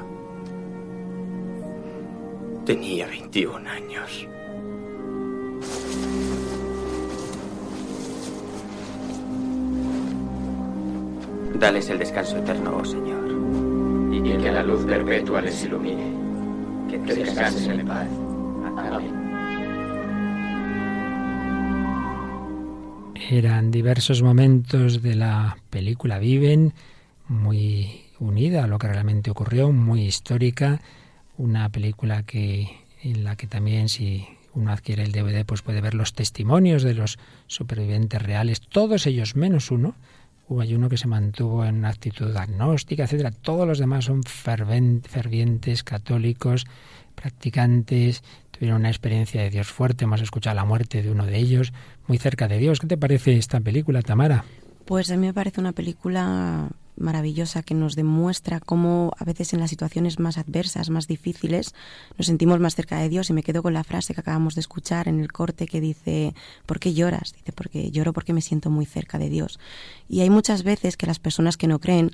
[2.65, 4.27] Tenía 21 años.
[11.63, 13.23] Dales el descanso eterno, oh Señor,
[14.11, 16.11] y que la luz perpetua les ilumine.
[16.89, 18.09] Que descansen en paz.
[18.75, 19.13] Amén.
[23.29, 26.73] Eran diversos momentos de la película Viven,
[27.29, 30.81] muy unida a lo que realmente ocurrió, muy histórica,
[31.37, 35.93] una película que en la que también si uno adquiere el DVD pues puede ver
[35.93, 39.95] los testimonios de los supervivientes reales, todos ellos menos uno,
[40.47, 43.31] Hubo hay uno que se mantuvo en una actitud agnóstica, etcétera.
[43.31, 46.65] Todos los demás son fervientes, católicos,
[47.15, 50.03] practicantes, tuvieron una experiencia de Dios fuerte.
[50.03, 51.71] Hemos escuchado la muerte de uno de ellos,
[52.07, 52.79] muy cerca de Dios.
[52.79, 54.43] ¿Qué te parece esta película, Tamara?
[54.85, 59.59] Pues a mí me parece una película maravillosa que nos demuestra cómo a veces en
[59.59, 61.73] las situaciones más adversas, más difíciles,
[62.17, 63.29] nos sentimos más cerca de Dios.
[63.29, 66.33] Y me quedo con la frase que acabamos de escuchar en el corte que dice,
[66.65, 67.33] ¿por qué lloras?
[67.33, 69.59] Dice, porque lloro porque me siento muy cerca de Dios.
[70.07, 72.11] Y hay muchas veces que las personas que no creen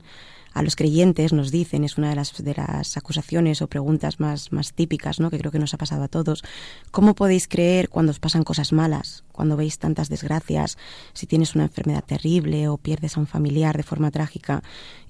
[0.60, 4.52] a los creyentes nos dicen, es una de las, de las acusaciones o preguntas más,
[4.52, 5.30] más típicas, ¿no?
[5.30, 6.43] que creo que nos ha pasado a todos,
[6.91, 10.78] ¿cómo podéis creer cuando os pasan cosas malas, cuando veis tantas desgracias,
[11.13, 14.62] si tienes una enfermedad terrible o pierdes a un familiar de forma trágica?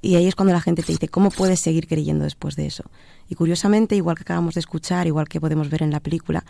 [0.04, 2.84] Y ahí es cuando la gente te dice, ¿cómo puedes seguir creyendo después de eso?
[3.28, 6.46] Y curiosamente, igual que acabamos de escuchar, igual que podemos ver en la película,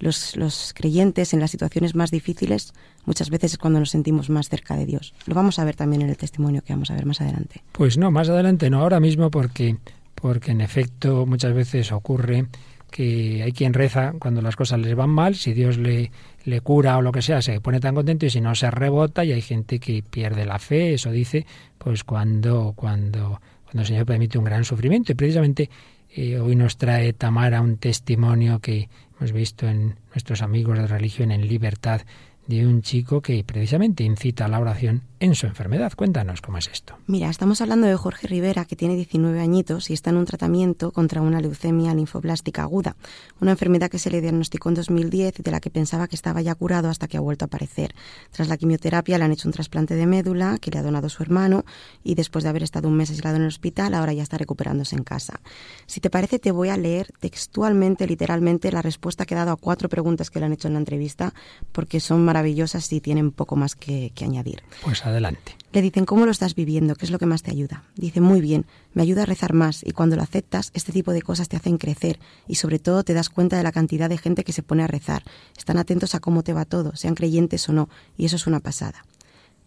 [0.00, 2.72] los, los, creyentes en las situaciones más difíciles
[3.04, 5.14] muchas veces es cuando nos sentimos más cerca de Dios.
[5.26, 7.62] Lo vamos a ver también en el testimonio que vamos a ver más adelante.
[7.72, 9.76] Pues no, más adelante no, ahora mismo porque,
[10.14, 12.46] porque en efecto muchas veces ocurre
[12.90, 16.10] que hay quien reza cuando las cosas les van mal, si Dios le,
[16.44, 19.24] le cura o lo que sea, se pone tan contento y si no se rebota
[19.24, 21.46] y hay gente que pierde la fe, eso dice,
[21.78, 25.12] pues cuando, cuando, cuando el Señor permite un gran sufrimiento.
[25.12, 25.70] Y precisamente
[26.14, 31.30] eh, hoy nos trae Tamara un testimonio que hemos visto en nuestros amigos de religión
[31.30, 32.02] en libertad
[32.50, 35.92] de un chico que precisamente incita a la oración en su enfermedad.
[35.94, 36.96] Cuéntanos cómo es esto.
[37.06, 40.90] Mira, estamos hablando de Jorge Rivera, que tiene 19 añitos y está en un tratamiento
[40.90, 42.96] contra una leucemia linfoblástica aguda,
[43.40, 46.40] una enfermedad que se le diagnosticó en 2010 y de la que pensaba que estaba
[46.40, 47.94] ya curado hasta que ha vuelto a aparecer.
[48.32, 51.22] Tras la quimioterapia le han hecho un trasplante de médula que le ha donado su
[51.22, 51.64] hermano
[52.02, 54.96] y después de haber estado un mes aislado en el hospital, ahora ya está recuperándose
[54.96, 55.40] en casa.
[55.86, 59.56] Si te parece, te voy a leer textualmente, literalmente, la respuesta que ha dado a
[59.56, 61.34] cuatro preguntas que le han hecho en la entrevista,
[61.72, 64.62] porque son maravillosas y tienen poco más que, que añadir.
[64.82, 65.56] Pues adelante.
[65.72, 66.94] Le dicen, ¿cómo lo estás viviendo?
[66.94, 67.84] ¿Qué es lo que más te ayuda?
[67.94, 71.22] Dice, muy bien, me ayuda a rezar más y cuando lo aceptas, este tipo de
[71.22, 74.42] cosas te hacen crecer y sobre todo te das cuenta de la cantidad de gente
[74.44, 75.22] que se pone a rezar.
[75.56, 78.60] Están atentos a cómo te va todo, sean creyentes o no, y eso es una
[78.60, 79.04] pasada.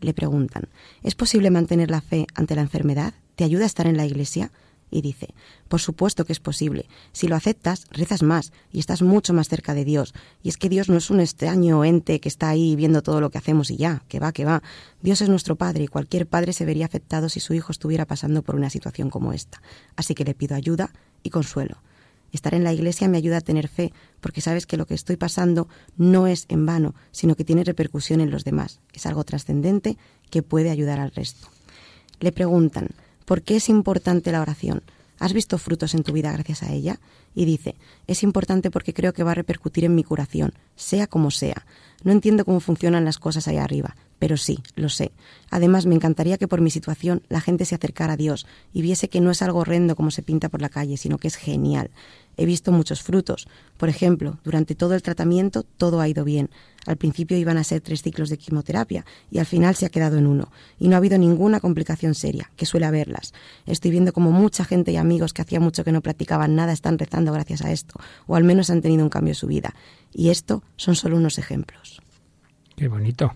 [0.02, 0.68] Le preguntan,
[1.02, 3.14] ¿es posible mantener la fe ante la enfermedad?
[3.36, 4.52] ¿Te ayuda a estar en la iglesia?
[4.96, 5.34] Y dice,
[5.68, 6.88] por supuesto que es posible.
[7.14, 10.14] Si lo aceptas, rezas más y estás mucho más cerca de Dios.
[10.44, 13.32] Y es que Dios no es un extraño ente que está ahí viendo todo lo
[13.32, 14.62] que hacemos y ya, que va, que va.
[15.02, 18.44] Dios es nuestro Padre y cualquier padre se vería afectado si su hijo estuviera pasando
[18.44, 19.64] por una situación como esta.
[19.96, 20.92] Así que le pido ayuda
[21.24, 21.82] y consuelo.
[22.32, 25.18] Estar en la iglesia me ayuda a tener fe, porque sabes que lo que estoy
[25.18, 28.80] pasando no es en vano, sino que tiene repercusión en los demás.
[28.94, 29.98] Es algo trascendente
[30.30, 31.48] que puede ayudar al resto.
[32.20, 32.90] Le preguntan,
[33.26, 34.84] ¿Por qué es importante la oración?
[35.20, 37.00] ¿Has visto frutos en tu vida gracias a ella?
[37.34, 37.76] Y dice,
[38.08, 41.66] es importante porque creo que va a repercutir en mi curación, sea como sea.
[42.04, 45.12] No entiendo cómo funcionan las cosas ahí arriba, pero sí, lo sé.
[45.50, 49.10] Además, me encantaría que por mi situación la gente se acercara a Dios y viese
[49.10, 51.92] que no es algo horrendo como se pinta por la calle, sino que es genial.
[52.38, 53.50] He visto muchos frutos.
[53.76, 56.52] Por ejemplo, durante todo el tratamiento todo ha ido bien.
[56.86, 60.18] Al principio iban a ser tres ciclos de quimioterapia y al final se ha quedado
[60.18, 60.54] en uno.
[60.80, 63.34] Y no ha habido ninguna complicación seria, que suele haberlas.
[63.66, 66.98] Estoy viendo como mucha gente y amigos que hacía mucho que no practicaban nada están
[66.98, 69.76] rezando gracias a esto, o al menos han tenido un cambio en su vida.
[70.14, 72.02] Y esto son solo unos ejemplos.
[72.78, 73.34] Qué bonito.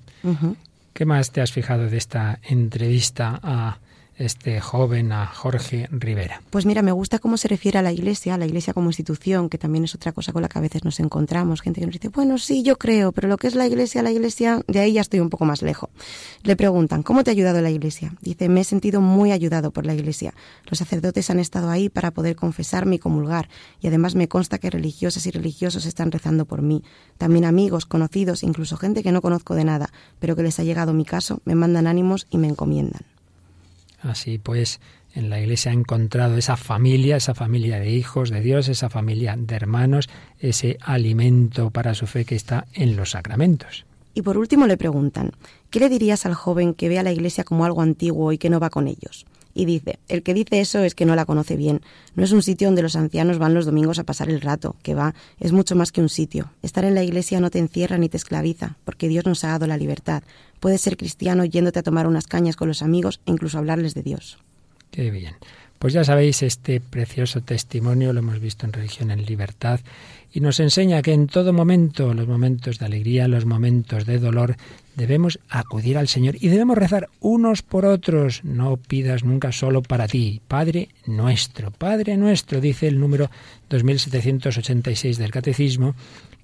[0.97, 3.77] ¿Qué más te has fijado de esta entrevista a
[4.17, 6.41] este joven, a Jorge Rivera?
[6.49, 9.49] Pues mira, me gusta cómo se refiere a la Iglesia, a la Iglesia como institución,
[9.49, 11.61] que también es otra cosa con la que a veces nos encontramos.
[11.61, 14.11] Gente que nos dice, bueno, sí, yo creo, pero lo que es la Iglesia, la
[14.11, 15.89] Iglesia, de ahí ya estoy un poco más lejos.
[16.43, 18.13] Le preguntan, ¿cómo te ha ayudado la Iglesia?
[18.21, 20.33] Dice, me he sentido muy ayudado por la Iglesia.
[20.69, 23.49] Los sacerdotes han estado ahí para poder confesarme y comulgar,
[23.81, 26.83] y además me consta que religiosas y religiosos están rezando por mí.
[27.17, 30.93] También amigos, conocidos, incluso gente que no conozco de nada, pero que les ha llegado
[30.93, 33.16] mi caso, me mandan ánimos y me encomiendan.
[34.07, 34.79] Así pues,
[35.13, 39.35] en la Iglesia ha encontrado esa familia, esa familia de hijos de Dios, esa familia
[39.37, 43.85] de hermanos, ese alimento para su fe que está en los sacramentos.
[44.13, 45.31] Y por último le preguntan,
[45.69, 48.49] ¿qué le dirías al joven que ve a la Iglesia como algo antiguo y que
[48.49, 49.25] no va con ellos?
[49.53, 51.81] Y dice, el que dice eso es que no la conoce bien.
[52.13, 54.93] No es un sitio donde los ancianos van los domingos a pasar el rato, que
[54.93, 56.51] va, es mucho más que un sitio.
[56.61, 59.65] Estar en la iglesia no te encierra ni te esclaviza, porque Dios nos ha dado
[59.65, 60.21] la libertad.
[60.59, 64.03] Puedes ser cristiano yéndote a tomar unas cañas con los amigos e incluso hablarles de
[64.03, 64.37] Dios.
[64.91, 65.35] Qué bien.
[65.79, 69.79] Pues ya sabéis, este precioso testimonio lo hemos visto en Religión en Libertad
[70.33, 74.55] y nos enseña que en todo momento, los momentos de alegría, los momentos de dolor,
[74.95, 78.43] debemos acudir al Señor y debemos rezar unos por otros.
[78.43, 80.41] No pidas nunca solo para ti.
[80.47, 83.29] Padre nuestro, Padre nuestro, dice el número
[83.69, 85.93] 2786 del Catecismo,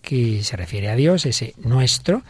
[0.03, 2.21] que se refiere a Dios, ese nuestro,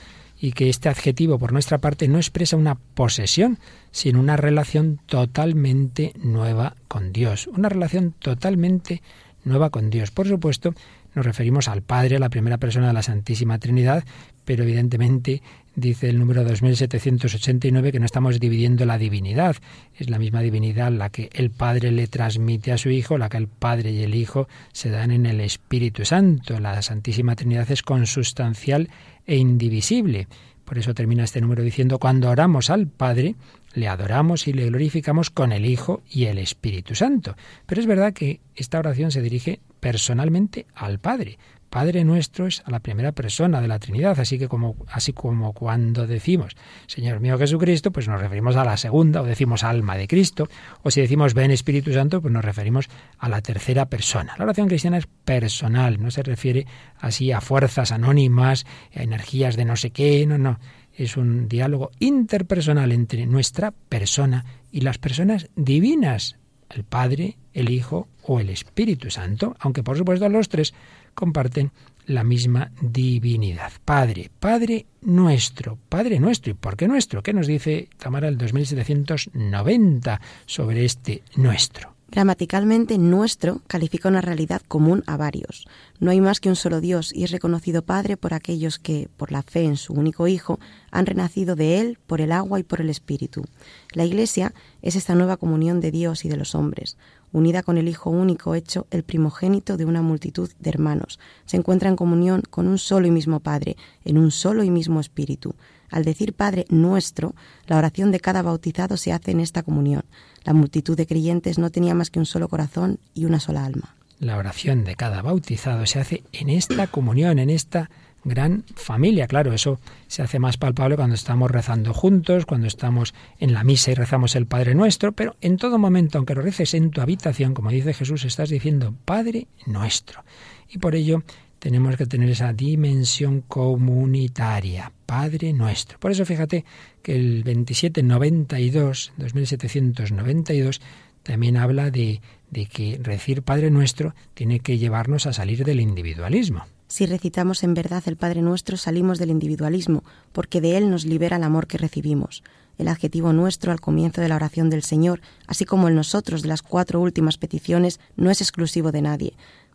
[0.43, 3.59] y que este adjetivo por nuestra parte no expresa una posesión,
[3.91, 9.01] sino una relación totalmente nueva con Dios, una relación totalmente
[9.45, 10.11] nueva con Dios.
[10.11, 10.73] Por supuesto,
[11.15, 14.03] nos referimos al Padre, a la primera persona de la Santísima Trinidad,
[14.43, 15.41] pero evidentemente
[15.75, 19.55] dice el número 2789 que no estamos dividiendo la divinidad.
[19.95, 23.37] Es la misma divinidad la que el Padre le transmite a su Hijo, la que
[23.37, 26.59] el Padre y el Hijo se dan en el Espíritu Santo.
[26.59, 28.89] La Santísima Trinidad es consustancial
[29.25, 30.27] e indivisible.
[30.65, 33.35] Por eso termina este número diciendo, cuando oramos al Padre,
[33.73, 37.35] le adoramos y le glorificamos con el Hijo y el Espíritu Santo.
[37.65, 41.37] Pero es verdad que esta oración se dirige personalmente al Padre.
[41.73, 45.53] Padre nuestro es a la primera persona de la Trinidad, así que como así como
[45.53, 46.55] cuando decimos
[46.85, 50.47] Señor mío Jesucristo, pues nos referimos a la segunda o decimos alma de Cristo,
[50.83, 54.35] o si decimos ven Espíritu Santo, pues nos referimos a la tercera persona.
[54.37, 56.67] La oración cristiana es personal, no se refiere
[56.99, 60.59] así a fuerzas anónimas, a energías de no sé qué, no, no,
[60.93, 66.37] es un diálogo interpersonal entre nuestra persona y las personas divinas,
[66.69, 70.75] el Padre, el Hijo o el Espíritu Santo, aunque por supuesto los tres
[71.13, 71.71] comparten
[72.05, 73.71] la misma divinidad.
[73.85, 76.51] Padre, Padre nuestro, Padre nuestro.
[76.51, 77.23] ¿Y por qué nuestro?
[77.23, 81.92] ¿Qué nos dice Tamara el 2790 sobre este nuestro?
[82.13, 85.65] Gramaticalmente, nuestro califica una realidad común a varios.
[85.99, 89.31] No hay más que un solo Dios y es reconocido Padre por aquellos que, por
[89.31, 90.59] la fe en su único Hijo,
[90.91, 93.45] han renacido de Él por el agua y por el Espíritu.
[93.93, 96.97] La Iglesia es esta nueva comunión de Dios y de los hombres,
[97.31, 101.19] unida con el Hijo único hecho el primogénito de una multitud de hermanos.
[101.47, 104.99] Se encuentra en comunión con un solo y mismo Padre, en un solo y mismo
[104.99, 105.55] Espíritu.
[105.93, 107.35] Al decir Padre nuestro,
[107.67, 110.01] la oración de cada bautizado se hace en esta comunión.
[110.43, 113.95] La multitud de creyentes no tenía más que un solo corazón y una sola alma.
[114.17, 117.91] La oración de cada bautizado se hace en esta comunión, en esta
[118.23, 119.27] gran familia.
[119.27, 123.91] Claro, eso se hace más palpable cuando estamos rezando juntos, cuando estamos en la misa
[123.91, 127.53] y rezamos el Padre Nuestro, pero en todo momento, aunque lo reces en tu habitación,
[127.53, 130.23] como dice Jesús, estás diciendo Padre Nuestro.
[130.69, 131.21] Y por ello
[131.59, 135.99] tenemos que tener esa dimensión comunitaria, Padre Nuestro.
[135.99, 136.65] Por eso fíjate
[137.03, 140.81] que el 2792, 2792,
[141.21, 146.65] también habla de, de que decir Padre Nuestro tiene que llevarnos a salir del individualismo.
[146.87, 151.37] Si recitamos en verdad el Padre Nuestro, salimos del individualismo, porque de él nos libera
[151.37, 152.43] el amor que recibimos.
[152.79, 156.47] El adjetivo nuestro al comienzo de la oración del Señor, así como el nosotros de
[156.47, 159.33] las cuatro últimas peticiones, no es exclusivo de nadie.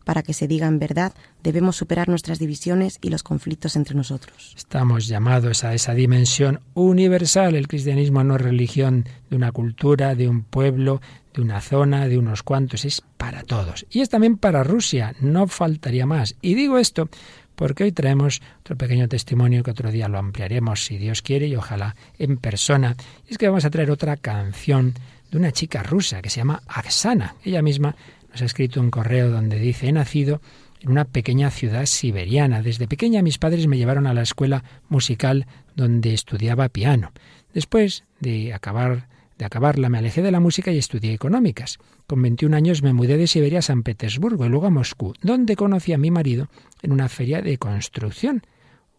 [0.09, 4.55] Para que se diga en verdad, debemos superar nuestras divisiones y los conflictos entre nosotros.
[4.57, 7.55] Estamos llamados a esa dimensión universal.
[7.55, 11.03] El cristianismo no es religión de una cultura, de un pueblo,
[11.35, 13.85] de una zona, de unos cuantos, es para todos.
[13.91, 16.37] Y es también para Rusia, no faltaría más.
[16.41, 17.11] Y digo esto
[17.55, 21.57] porque hoy traemos otro pequeño testimonio que otro día lo ampliaremos, si Dios quiere, y
[21.57, 22.97] ojalá en persona.
[23.29, 24.95] Y es que vamos a traer otra canción
[25.31, 27.35] de una chica rusa que se llama Aksana.
[27.45, 27.95] Ella misma
[28.31, 30.41] nos ha escrito un correo donde dice, he nacido
[30.81, 32.63] en una pequeña ciudad siberiana.
[32.63, 37.13] Desde pequeña mis padres me llevaron a la escuela musical donde estudiaba piano.
[37.53, 39.09] Después de acabar
[39.45, 41.79] acabarla me alejé de la música y estudié económicas.
[42.07, 45.57] Con 21 años me mudé de Siberia a San Petersburgo y luego a Moscú, donde
[45.57, 46.49] conocí a mi marido
[46.83, 48.43] en una feria de construcción.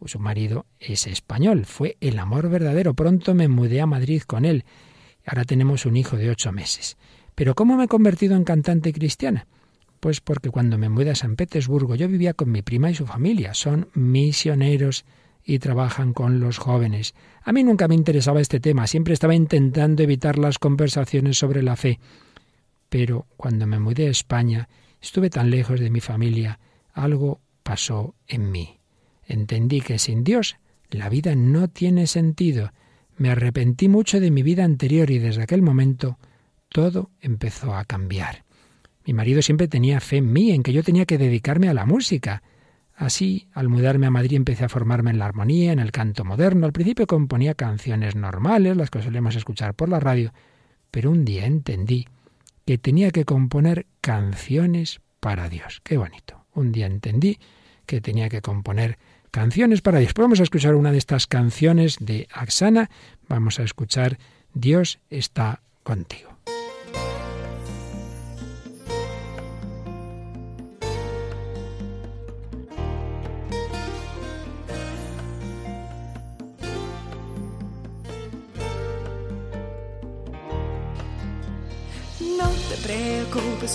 [0.05, 2.93] Su marido es español, fue el amor verdadero.
[2.93, 4.63] Pronto me mudé a Madrid con él.
[5.25, 6.97] Ahora tenemos un hijo de ocho meses.
[7.39, 9.47] Pero ¿cómo me he convertido en cantante cristiana?
[10.01, 13.05] Pues porque cuando me mudé a San Petersburgo yo vivía con mi prima y su
[13.05, 13.53] familia.
[13.53, 15.05] Son misioneros
[15.45, 17.15] y trabajan con los jóvenes.
[17.41, 21.77] A mí nunca me interesaba este tema, siempre estaba intentando evitar las conversaciones sobre la
[21.77, 22.01] fe.
[22.89, 24.67] Pero cuando me mudé a España,
[25.01, 26.59] estuve tan lejos de mi familia,
[26.91, 28.81] algo pasó en mí.
[29.25, 30.57] Entendí que sin Dios
[30.89, 32.73] la vida no tiene sentido.
[33.15, 36.17] Me arrepentí mucho de mi vida anterior y desde aquel momento
[36.69, 38.45] todo empezó a cambiar.
[39.05, 41.85] Mi marido siempre tenía fe en mí, en que yo tenía que dedicarme a la
[41.85, 42.43] música.
[42.95, 46.65] Así, al mudarme a Madrid empecé a formarme en la armonía, en el canto moderno.
[46.65, 50.33] Al principio componía canciones normales, las que solemos escuchar por la radio,
[50.91, 52.07] pero un día entendí
[52.65, 55.81] que tenía que componer canciones para Dios.
[55.83, 56.45] Qué bonito.
[56.53, 57.39] Un día entendí
[57.85, 58.99] que tenía que componer
[59.31, 60.13] canciones para Dios.
[60.13, 62.89] Pues vamos a escuchar una de estas canciones de Aksana.
[63.27, 64.19] Vamos a escuchar
[64.53, 66.28] Dios está contigo.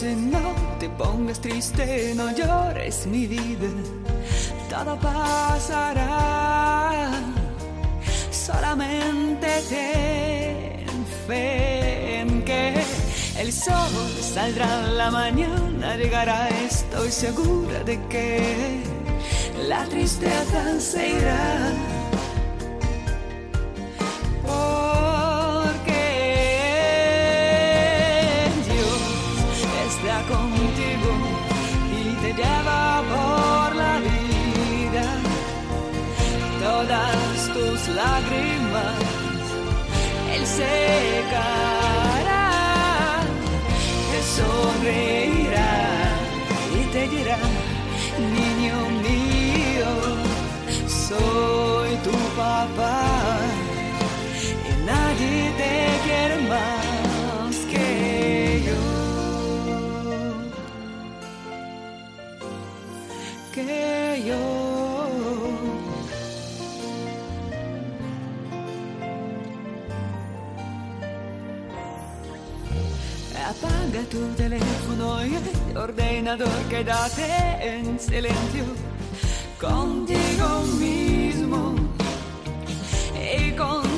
[0.03, 3.69] No te pongas triste, no llores mi vida,
[4.69, 6.03] todo pasará.
[8.31, 11.64] Solamente ten fe
[13.45, 18.82] el sol saldrá la mañana, llegará, estoy segura de que
[19.68, 21.95] la tristeza se irá.
[37.95, 38.95] lágrimas,
[40.34, 41.74] Él secará,
[46.78, 47.39] y te dirá,
[48.18, 49.87] niño mío,
[50.87, 53.03] soy tu papá
[73.95, 75.34] Apaga tu teléfono y
[75.70, 77.26] el ordenador, quédate
[77.62, 78.64] en silencio.
[79.61, 81.76] Contigo mismo
[83.38, 83.93] y con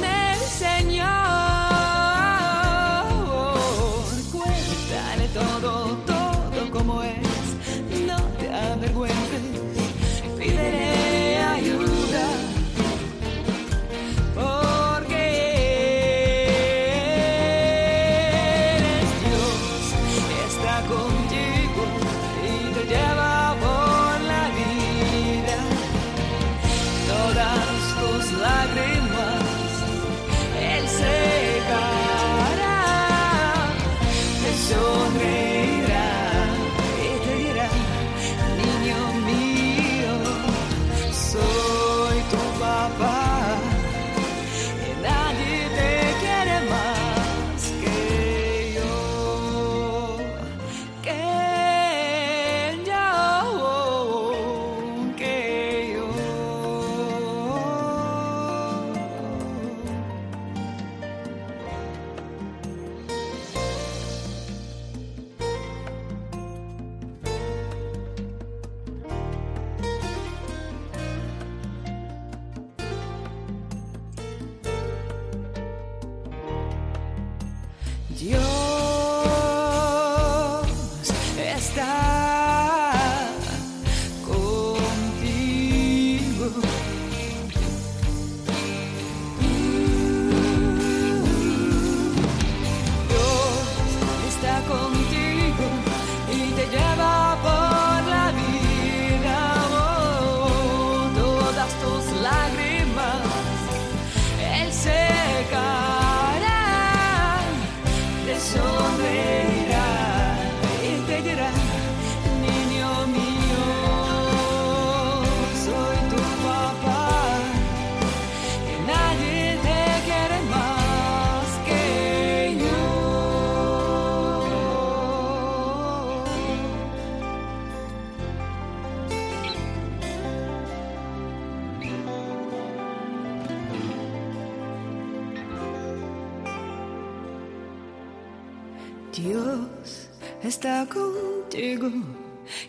[139.16, 140.10] Dios
[140.42, 141.88] está contigo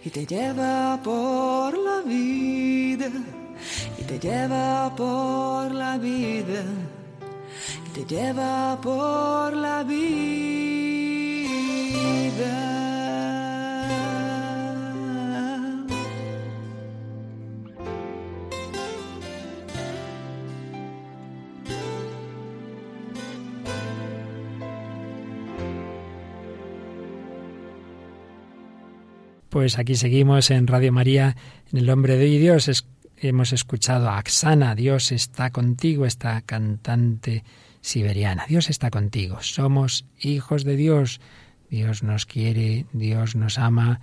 [0.06, 3.10] y te lleva por la vida,
[3.98, 6.64] y te lleva por la vida,
[7.88, 10.77] y te lleva por la vida.
[29.58, 31.36] Pues aquí seguimos en Radio María,
[31.74, 32.86] en el Hombre de Dios.
[33.18, 37.44] hemos escuchado a Axana, Dios está contigo, esta cantante
[37.82, 38.46] siberiana.
[38.48, 39.42] Dios está contigo.
[39.42, 41.22] Somos hijos de Dios.
[41.72, 44.00] Dios nos quiere, Dios nos ama.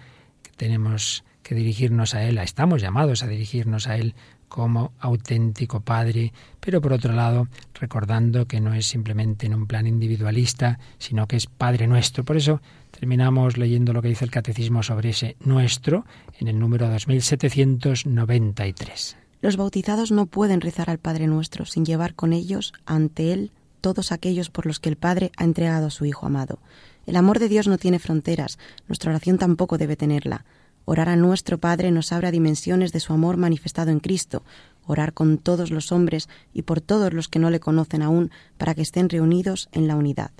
[0.56, 2.38] Tenemos que dirigirnos a Él.
[2.38, 4.16] Estamos llamados a dirigirnos a Él
[4.54, 9.88] como auténtico Padre, pero por otro lado, recordando que no es simplemente en un plan
[9.88, 12.24] individualista, sino que es Padre nuestro.
[12.24, 12.60] Por eso
[12.92, 16.06] Terminamos leyendo lo que dice el Catecismo sobre ese nuestro
[16.38, 19.16] en el número 2793.
[19.40, 23.50] Los bautizados no pueden rezar al Padre nuestro sin llevar con ellos ante Él
[23.80, 26.60] todos aquellos por los que el Padre ha entregado a su Hijo amado.
[27.04, 30.44] El amor de Dios no tiene fronteras, nuestra oración tampoco debe tenerla.
[30.84, 34.42] Orar a nuestro Padre nos abre a dimensiones de su amor manifestado en Cristo,
[34.86, 38.74] orar con todos los hombres y por todos los que no le conocen aún, para
[38.74, 40.30] que estén reunidos en la unidad.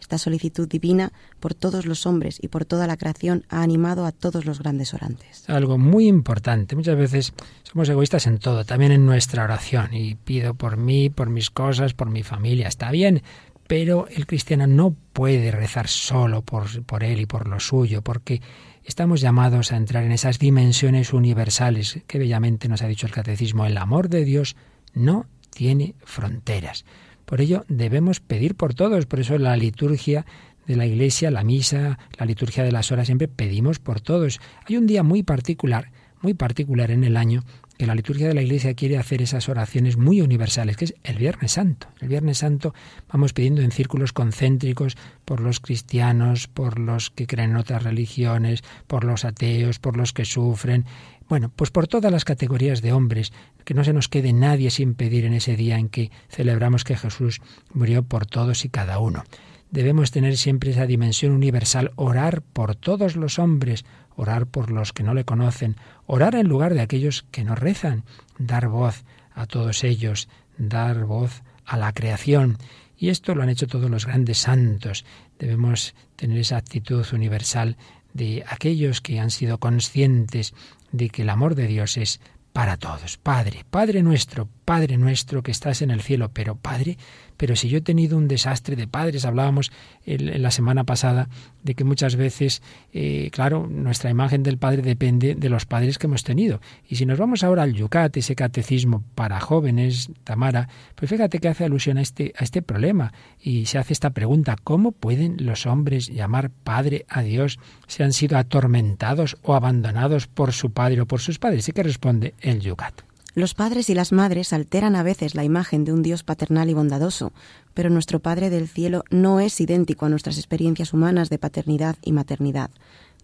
[0.00, 4.12] Esta solicitud divina por todos los hombres y por toda la creación ha animado a
[4.12, 5.44] todos los grandes orantes.
[5.48, 6.74] Algo muy importante.
[6.74, 9.92] Muchas veces somos egoístas en todo, también en nuestra oración.
[9.92, 12.66] Y pido por mí, por mis cosas, por mi familia.
[12.66, 13.22] Está bien,
[13.66, 18.40] pero el cristiano no puede rezar solo por, por él y por lo suyo, porque
[18.84, 23.66] estamos llamados a entrar en esas dimensiones universales que bellamente nos ha dicho el catecismo.
[23.66, 24.56] El amor de Dios
[24.94, 26.84] no tiene fronteras.
[27.24, 30.26] Por ello debemos pedir por todos, por eso la liturgia
[30.66, 34.40] de la iglesia, la misa, la liturgia de las horas, siempre pedimos por todos.
[34.66, 35.90] Hay un día muy particular,
[36.22, 37.44] muy particular en el año,
[37.80, 41.16] que la liturgia de la iglesia quiere hacer esas oraciones muy universales, que es el
[41.16, 41.86] Viernes Santo.
[42.02, 42.74] El Viernes Santo
[43.10, 48.60] vamos pidiendo en círculos concéntricos por los cristianos, por los que creen en otras religiones,
[48.86, 50.84] por los ateos, por los que sufren.
[51.26, 53.32] Bueno, pues por todas las categorías de hombres,
[53.64, 56.98] que no se nos quede nadie sin pedir en ese día en que celebramos que
[56.98, 57.40] Jesús
[57.72, 59.24] murió por todos y cada uno.
[59.70, 63.84] Debemos tener siempre esa dimensión universal, orar por todos los hombres,
[64.16, 68.04] orar por los que no le conocen, orar en lugar de aquellos que no rezan,
[68.38, 72.58] dar voz a todos ellos, dar voz a la creación.
[72.96, 75.04] Y esto lo han hecho todos los grandes santos.
[75.38, 77.76] Debemos tener esa actitud universal
[78.12, 80.52] de aquellos que han sido conscientes
[80.92, 82.20] de que el amor de Dios es
[82.52, 83.16] para todos.
[83.16, 86.98] Padre, Padre nuestro, Padre nuestro que estás en el cielo, pero Padre,
[87.40, 89.72] pero si yo he tenido un desastre de padres, hablábamos
[90.04, 91.30] en la semana pasada
[91.62, 92.60] de que muchas veces,
[92.92, 96.60] eh, claro, nuestra imagen del Padre depende de los padres que hemos tenido.
[96.86, 101.48] Y si nos vamos ahora al Yucat, ese catecismo para jóvenes, Tamara, pues fíjate que
[101.48, 105.64] hace alusión a este, a este problema y se hace esta pregunta, ¿cómo pueden los
[105.64, 111.06] hombres llamar Padre a Dios si han sido atormentados o abandonados por su Padre o
[111.06, 111.66] por sus padres?
[111.70, 113.09] ¿Y qué responde el Yucat?
[113.34, 116.74] Los padres y las madres alteran a veces la imagen de un Dios paternal y
[116.74, 117.32] bondadoso,
[117.74, 122.12] pero nuestro Padre del Cielo no es idéntico a nuestras experiencias humanas de paternidad y
[122.12, 122.70] maternidad.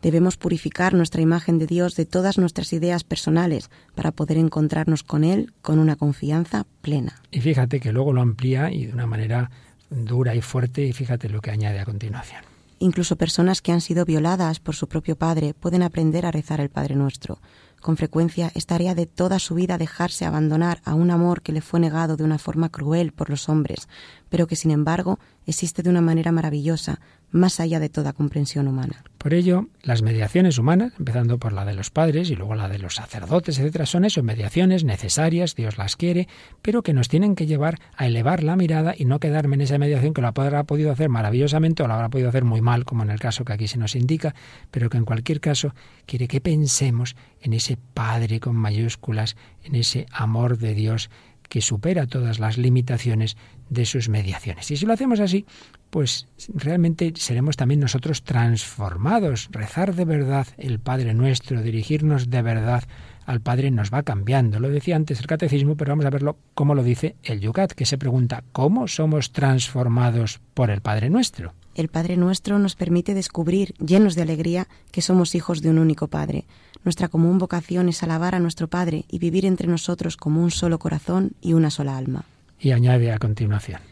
[0.02, 5.24] Debemos purificar nuestra imagen de Dios de todas nuestras ideas personales para poder encontrarnos con
[5.24, 7.20] Él con una confianza plena.
[7.32, 9.50] Y fíjate que luego lo amplía y de una manera
[9.90, 12.42] dura y fuerte y fíjate lo que añade a continuación.
[12.78, 16.68] Incluso personas que han sido violadas por su propio padre pueden aprender a rezar el
[16.68, 17.38] Padre Nuestro.
[17.86, 21.60] Con frecuencia es tarea de toda su vida dejarse abandonar a un amor que le
[21.60, 23.86] fue negado de una forma cruel por los hombres,
[24.28, 26.98] pero que sin embargo existe de una manera maravillosa,
[27.30, 29.04] más allá de toda comprensión humana.
[29.18, 32.78] Por ello, las mediaciones humanas, empezando por la de los padres y luego la de
[32.78, 36.28] los sacerdotes, etcétera, son eso, mediaciones necesarias, Dios las quiere,
[36.62, 39.78] pero que nos tienen que llevar a elevar la mirada y no quedarme en esa
[39.78, 43.02] mediación que lo habrá podido hacer maravillosamente o lo habrá podido hacer muy mal, como
[43.02, 44.34] en el caso que aquí se nos indica,
[44.70, 45.74] pero que en cualquier caso
[46.06, 51.10] quiere que pensemos en ese Padre con mayúsculas, en ese amor de Dios
[51.48, 53.36] que supera todas las limitaciones
[53.68, 54.70] de sus mediaciones.
[54.70, 55.46] Y si lo hacemos así,
[55.90, 59.48] pues realmente seremos también nosotros transformados.
[59.50, 62.84] Rezar de verdad el Padre nuestro, dirigirnos de verdad
[63.24, 64.60] al Padre nos va cambiando.
[64.60, 67.86] Lo decía antes el catecismo, pero vamos a verlo como lo dice el Yucat, que
[67.86, 71.54] se pregunta ¿cómo somos transformados por el Padre nuestro?
[71.76, 76.08] El Padre nuestro nos permite descubrir, llenos de alegría, que somos hijos de un único
[76.08, 76.46] Padre.
[76.84, 80.78] Nuestra común vocación es alabar a nuestro Padre y vivir entre nosotros como un solo
[80.78, 82.24] corazón y una sola alma.
[82.58, 83.82] Y añade a continuación.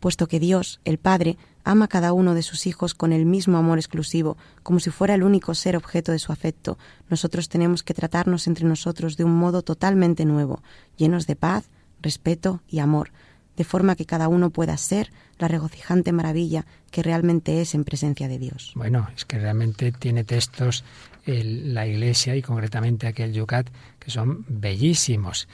[0.00, 3.58] puesto que Dios, el Padre, ama a cada uno de sus hijos con el mismo
[3.58, 6.78] amor exclusivo, como si fuera el único ser objeto de su afecto,
[7.10, 10.62] nosotros tenemos que tratarnos entre nosotros de un modo totalmente nuevo,
[10.96, 11.68] llenos de paz,
[12.00, 13.12] respeto y amor,
[13.56, 18.28] de forma que cada uno pueda ser la regocijante maravilla que realmente es en presencia
[18.28, 18.72] de Dios.
[18.74, 20.84] Bueno, es que realmente tiene textos
[21.26, 25.48] la Iglesia y concretamente aquel Yucat que son bellísimos.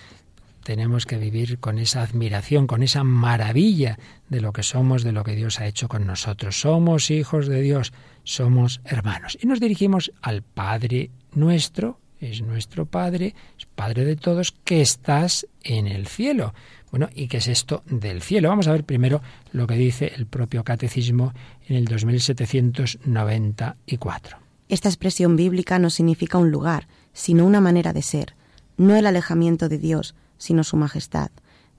[0.65, 3.99] Tenemos que vivir con esa admiración, con esa maravilla
[4.29, 6.61] de lo que somos, de lo que Dios ha hecho con nosotros.
[6.61, 7.93] Somos hijos de Dios,
[8.25, 9.39] somos hermanos.
[9.41, 15.47] Y nos dirigimos al Padre nuestro, es nuestro Padre, es Padre de todos, que estás
[15.63, 16.55] en el cielo.
[16.91, 18.51] Bueno, ¿y qué es esto del cielo?
[18.51, 21.33] Vamos a ver primero lo que dice el propio catecismo
[21.69, 24.39] en el 2794.
[24.69, 28.35] Esta expresión bíblica no significa un lugar, sino una manera de ser,
[28.77, 31.31] no el alejamiento de Dios, sino su majestad.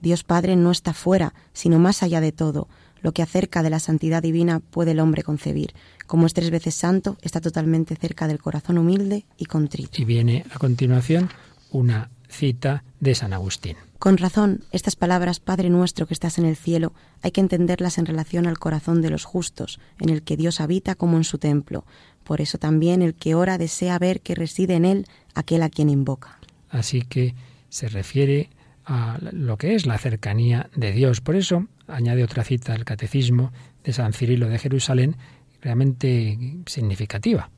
[0.02, 2.70] Dios Padre no está fuera, sino más allá de todo.
[3.02, 5.74] Lo que acerca de la santidad divina puede el hombre concebir.
[6.08, 10.02] Como es tres veces santo, está totalmente cerca del corazón humilde y contrito.
[10.02, 11.30] Y viene a continuación
[11.72, 13.76] una cita de San Agustín.
[14.02, 16.91] Con razón, estas palabras, Padre nuestro que estás en el cielo,
[17.22, 20.95] hay que entenderlas en relación al corazón de los justos, en el que Dios habita
[20.95, 21.86] como en su templo.
[22.24, 25.89] Por eso también el que ora desea ver que reside en él aquel a quien
[25.89, 26.39] invoca.
[26.70, 27.36] Así que
[27.70, 28.49] se refiere
[28.86, 31.22] a lo que es la cercanía de Dios.
[31.22, 33.52] Por eso añade otra cita al catecismo
[33.84, 35.18] de San Cirilo de Jerusalén,
[35.62, 37.50] realmente significativa.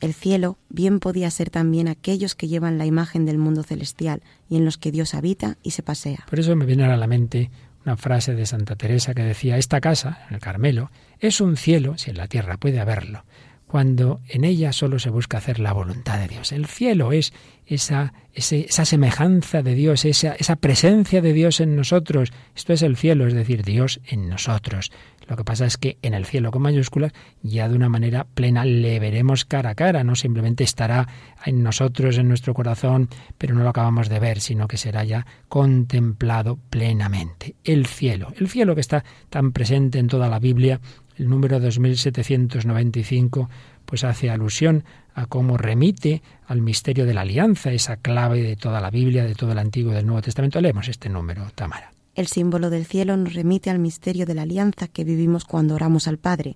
[0.00, 4.56] El cielo bien podía ser también aquellos que llevan la imagen del mundo celestial y
[4.56, 6.24] en los que Dios habita y se pasea.
[6.28, 7.50] Por eso me viene a la mente
[7.84, 12.10] una frase de Santa Teresa que decía, esta casa, el Carmelo, es un cielo, si
[12.10, 13.24] en la tierra puede haberlo,
[13.70, 16.50] cuando en ella solo se busca hacer la voluntad de Dios.
[16.50, 17.32] El cielo es
[17.66, 22.32] esa, esa semejanza de Dios, esa, esa presencia de Dios en nosotros.
[22.56, 24.90] Esto es el cielo, es decir, Dios en nosotros.
[25.30, 28.64] Lo que pasa es que en el cielo con mayúsculas ya de una manera plena
[28.64, 31.06] le veremos cara a cara, no simplemente estará
[31.46, 33.08] en nosotros, en nuestro corazón,
[33.38, 37.54] pero no lo acabamos de ver, sino que será ya contemplado plenamente.
[37.62, 40.80] El cielo, el cielo que está tan presente en toda la Biblia,
[41.16, 43.48] el número 2795
[43.84, 44.82] pues hace alusión
[45.14, 49.36] a cómo remite al misterio de la alianza, esa clave de toda la Biblia, de
[49.36, 50.60] todo el Antiguo y del Nuevo Testamento.
[50.60, 51.99] Leemos este número, Tamara.
[52.20, 56.06] El símbolo del cielo nos remite al misterio de la alianza que vivimos cuando oramos
[56.06, 56.54] al Padre.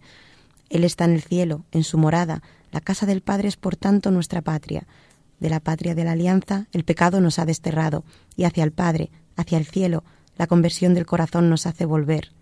[0.68, 2.42] Él está en el cielo, en su morada.
[2.70, 4.86] La casa del Padre es por tanto nuestra patria.
[5.40, 8.04] De la patria de la alianza el pecado nos ha desterrado
[8.36, 10.04] y hacia el Padre, hacia el cielo,
[10.36, 12.32] la conversión del corazón nos hace volver.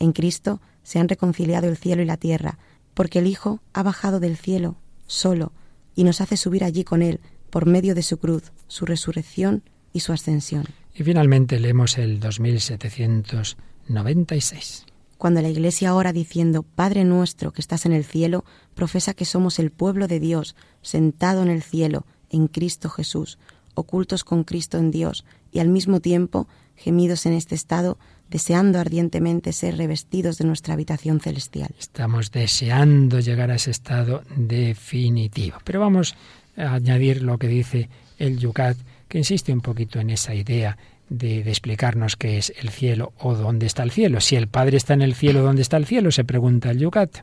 [0.00, 2.58] En Cristo se han reconciliado el cielo y la tierra,
[2.94, 4.74] porque el Hijo ha bajado del cielo,
[5.06, 5.52] solo,
[5.94, 9.62] y nos hace subir allí con Él, por medio de su cruz, su resurrección
[9.92, 10.64] y su ascensión.
[10.98, 14.86] Y finalmente leemos el 2796.
[15.18, 18.44] Cuando la Iglesia ora diciendo Padre nuestro que estás en el cielo,
[18.74, 23.38] profesa que somos el pueblo de Dios, sentado en el cielo, en Cristo Jesús,
[23.74, 27.98] ocultos con Cristo en Dios, y al mismo tiempo gemidos en este estado,
[28.30, 31.74] deseando ardientemente ser revestidos de nuestra habitación celestial.
[31.78, 35.58] Estamos deseando llegar a ese estado definitivo.
[35.64, 36.14] Pero vamos
[36.56, 38.78] a añadir lo que dice el Yucat
[39.08, 40.76] que insiste un poquito en esa idea
[41.08, 44.20] de, explicarnos qué es el cielo o dónde está el cielo.
[44.20, 46.10] Si el Padre está en el cielo, ¿dónde está el cielo?
[46.10, 47.18] Se pregunta el Yucat.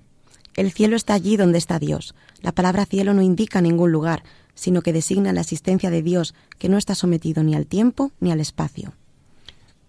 [0.55, 2.15] El cielo está allí donde está Dios.
[2.41, 4.23] La palabra cielo no indica ningún lugar,
[4.53, 8.31] sino que designa la existencia de Dios, que no está sometido ni al tiempo ni
[8.31, 8.93] al espacio.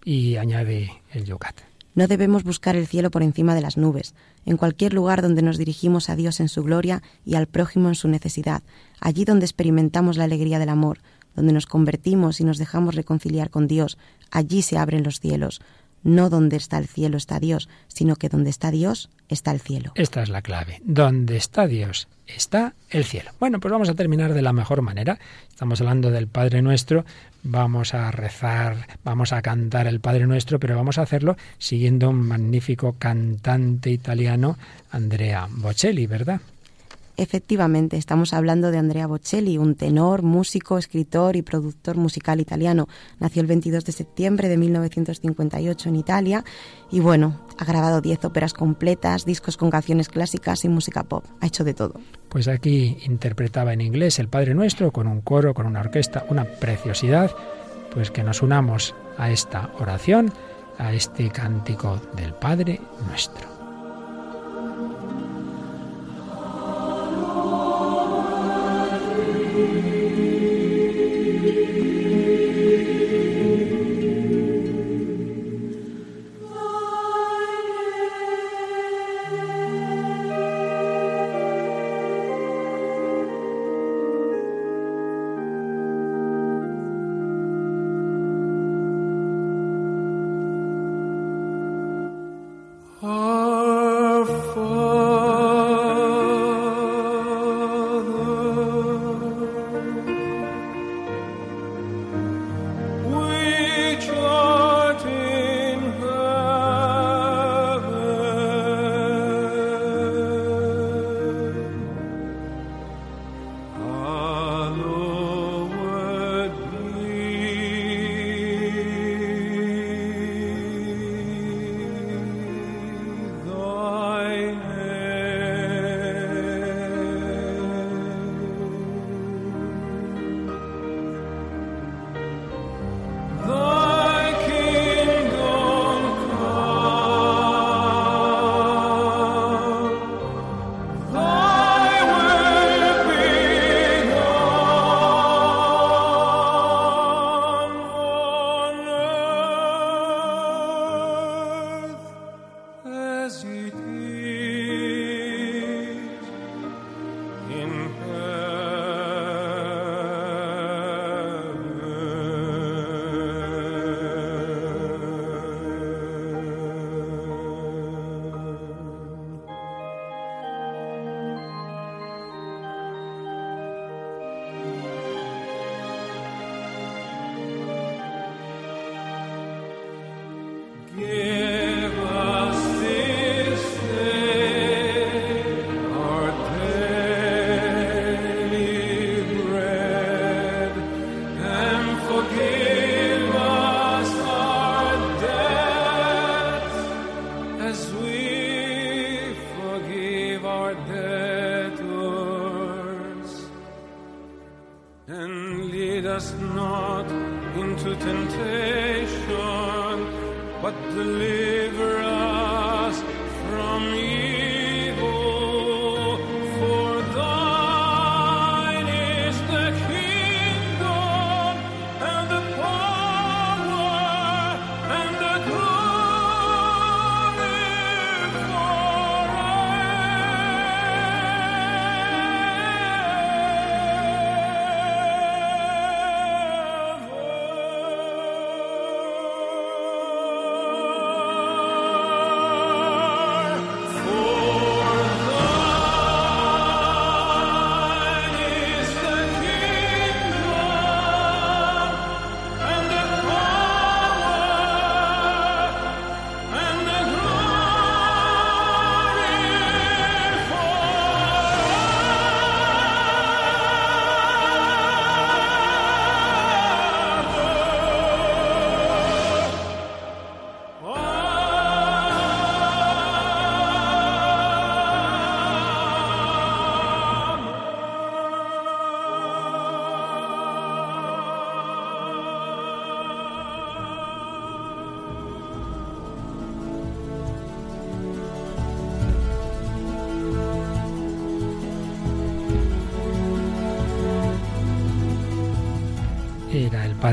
[0.05, 1.61] Y añade el Yucat.
[1.95, 4.14] No debemos buscar el cielo por encima de las nubes,
[4.45, 7.95] en cualquier lugar donde nos dirigimos a Dios en su gloria y al prójimo en
[7.95, 8.62] su necesidad,
[9.01, 10.99] allí donde experimentamos la alegría del amor,
[11.35, 13.99] donde nos convertimos y nos dejamos reconciliar con Dios,
[14.30, 15.61] allí se abren los cielos.
[16.03, 19.93] No donde está el cielo está Dios, sino que donde está Dios está el cielo.
[19.95, 20.82] Esta es la clave.
[20.85, 23.30] Donde está Dios está el cielo.
[23.41, 25.18] Bueno, pues vamos a terminar de la mejor manera.
[25.49, 27.05] Estamos hablando del Padre Nuestro,
[27.43, 32.26] vamos a rezar, vamos a cantar el Padre Nuestro, pero vamos a hacerlo siguiendo un
[32.26, 34.59] magnífico cantante italiano,
[34.91, 36.41] Andrea Bocelli, ¿verdad?
[37.17, 42.89] Efectivamente, estamos hablando de Andrea Bocelli, un tenor, músico, escritor y productor musical italiano.
[43.21, 46.45] Nació el 22 de septiembre de 1958 en Italia
[46.91, 51.25] y bueno, ha grabado 10 óperas completas, discos con canciones clásicas y música pop.
[51.41, 52.01] Ha hecho de todo.
[52.29, 56.45] Pues aquí interpretaba en inglés el Padre Nuestro con un coro, con una orquesta, una
[56.45, 57.31] preciosidad.
[57.93, 60.33] Pues que nos unamos a esta oración,
[60.79, 63.54] a este cántico del Padre Nuestro.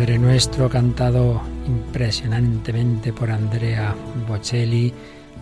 [0.01, 3.93] Padre Nuestro cantado impresionantemente por Andrea
[4.27, 4.91] Bocelli.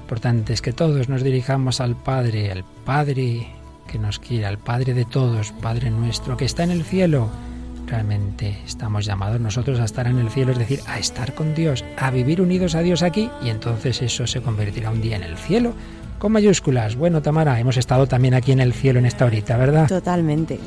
[0.02, 3.48] Importante es que todos nos dirijamos al Padre, al Padre
[3.88, 7.30] que nos quiere, al Padre de todos, Padre nuestro que está en el cielo.
[7.88, 11.86] Realmente estamos llamados nosotros a estar en el cielo, es decir, a estar con Dios,
[11.98, 15.38] a vivir unidos a Dios aquí y entonces eso se convertirá un día en el
[15.38, 15.72] cielo
[16.18, 16.98] con mayúsculas.
[16.98, 19.88] Bueno, Tamara, hemos estado también aquí en el cielo en esta horita, ¿verdad?
[19.88, 20.60] Totalmente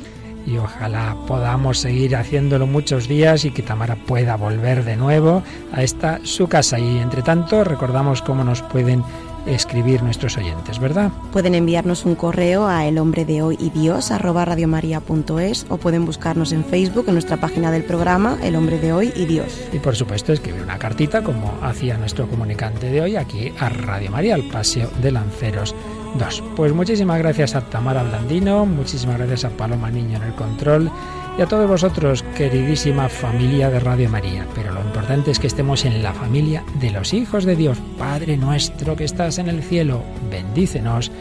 [0.45, 5.83] y ojalá podamos seguir haciéndolo muchos días y que Tamara pueda volver de nuevo a
[5.83, 6.79] esta su casa.
[6.79, 9.03] Y entre tanto, recordamos cómo nos pueden
[9.45, 11.11] escribir nuestros oyentes, ¿verdad?
[11.31, 16.05] Pueden enviarnos un correo a el hombre de hoy y Dios arroba radiomaria.es o pueden
[16.05, 19.61] buscarnos en Facebook en nuestra página del programa El hombre de hoy y Dios.
[19.71, 24.11] Y por supuesto escribir una cartita como hacía nuestro comunicante de hoy aquí a Radio
[24.11, 25.75] María, al Paseo de Lanceros
[26.19, 26.43] Dos.
[26.55, 30.91] Pues muchísimas gracias a Tamara Blandino, muchísimas gracias a Paloma Niño en el control
[31.37, 34.45] y a todos vosotros, queridísima familia de Radio María.
[34.53, 37.79] Pero lo importante es que estemos en la familia de los hijos de Dios.
[37.97, 41.11] Padre nuestro que estás en el cielo, bendícenos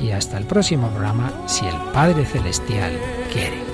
[0.00, 2.92] y hasta el próximo programa, si el Padre Celestial
[3.32, 3.73] quiere.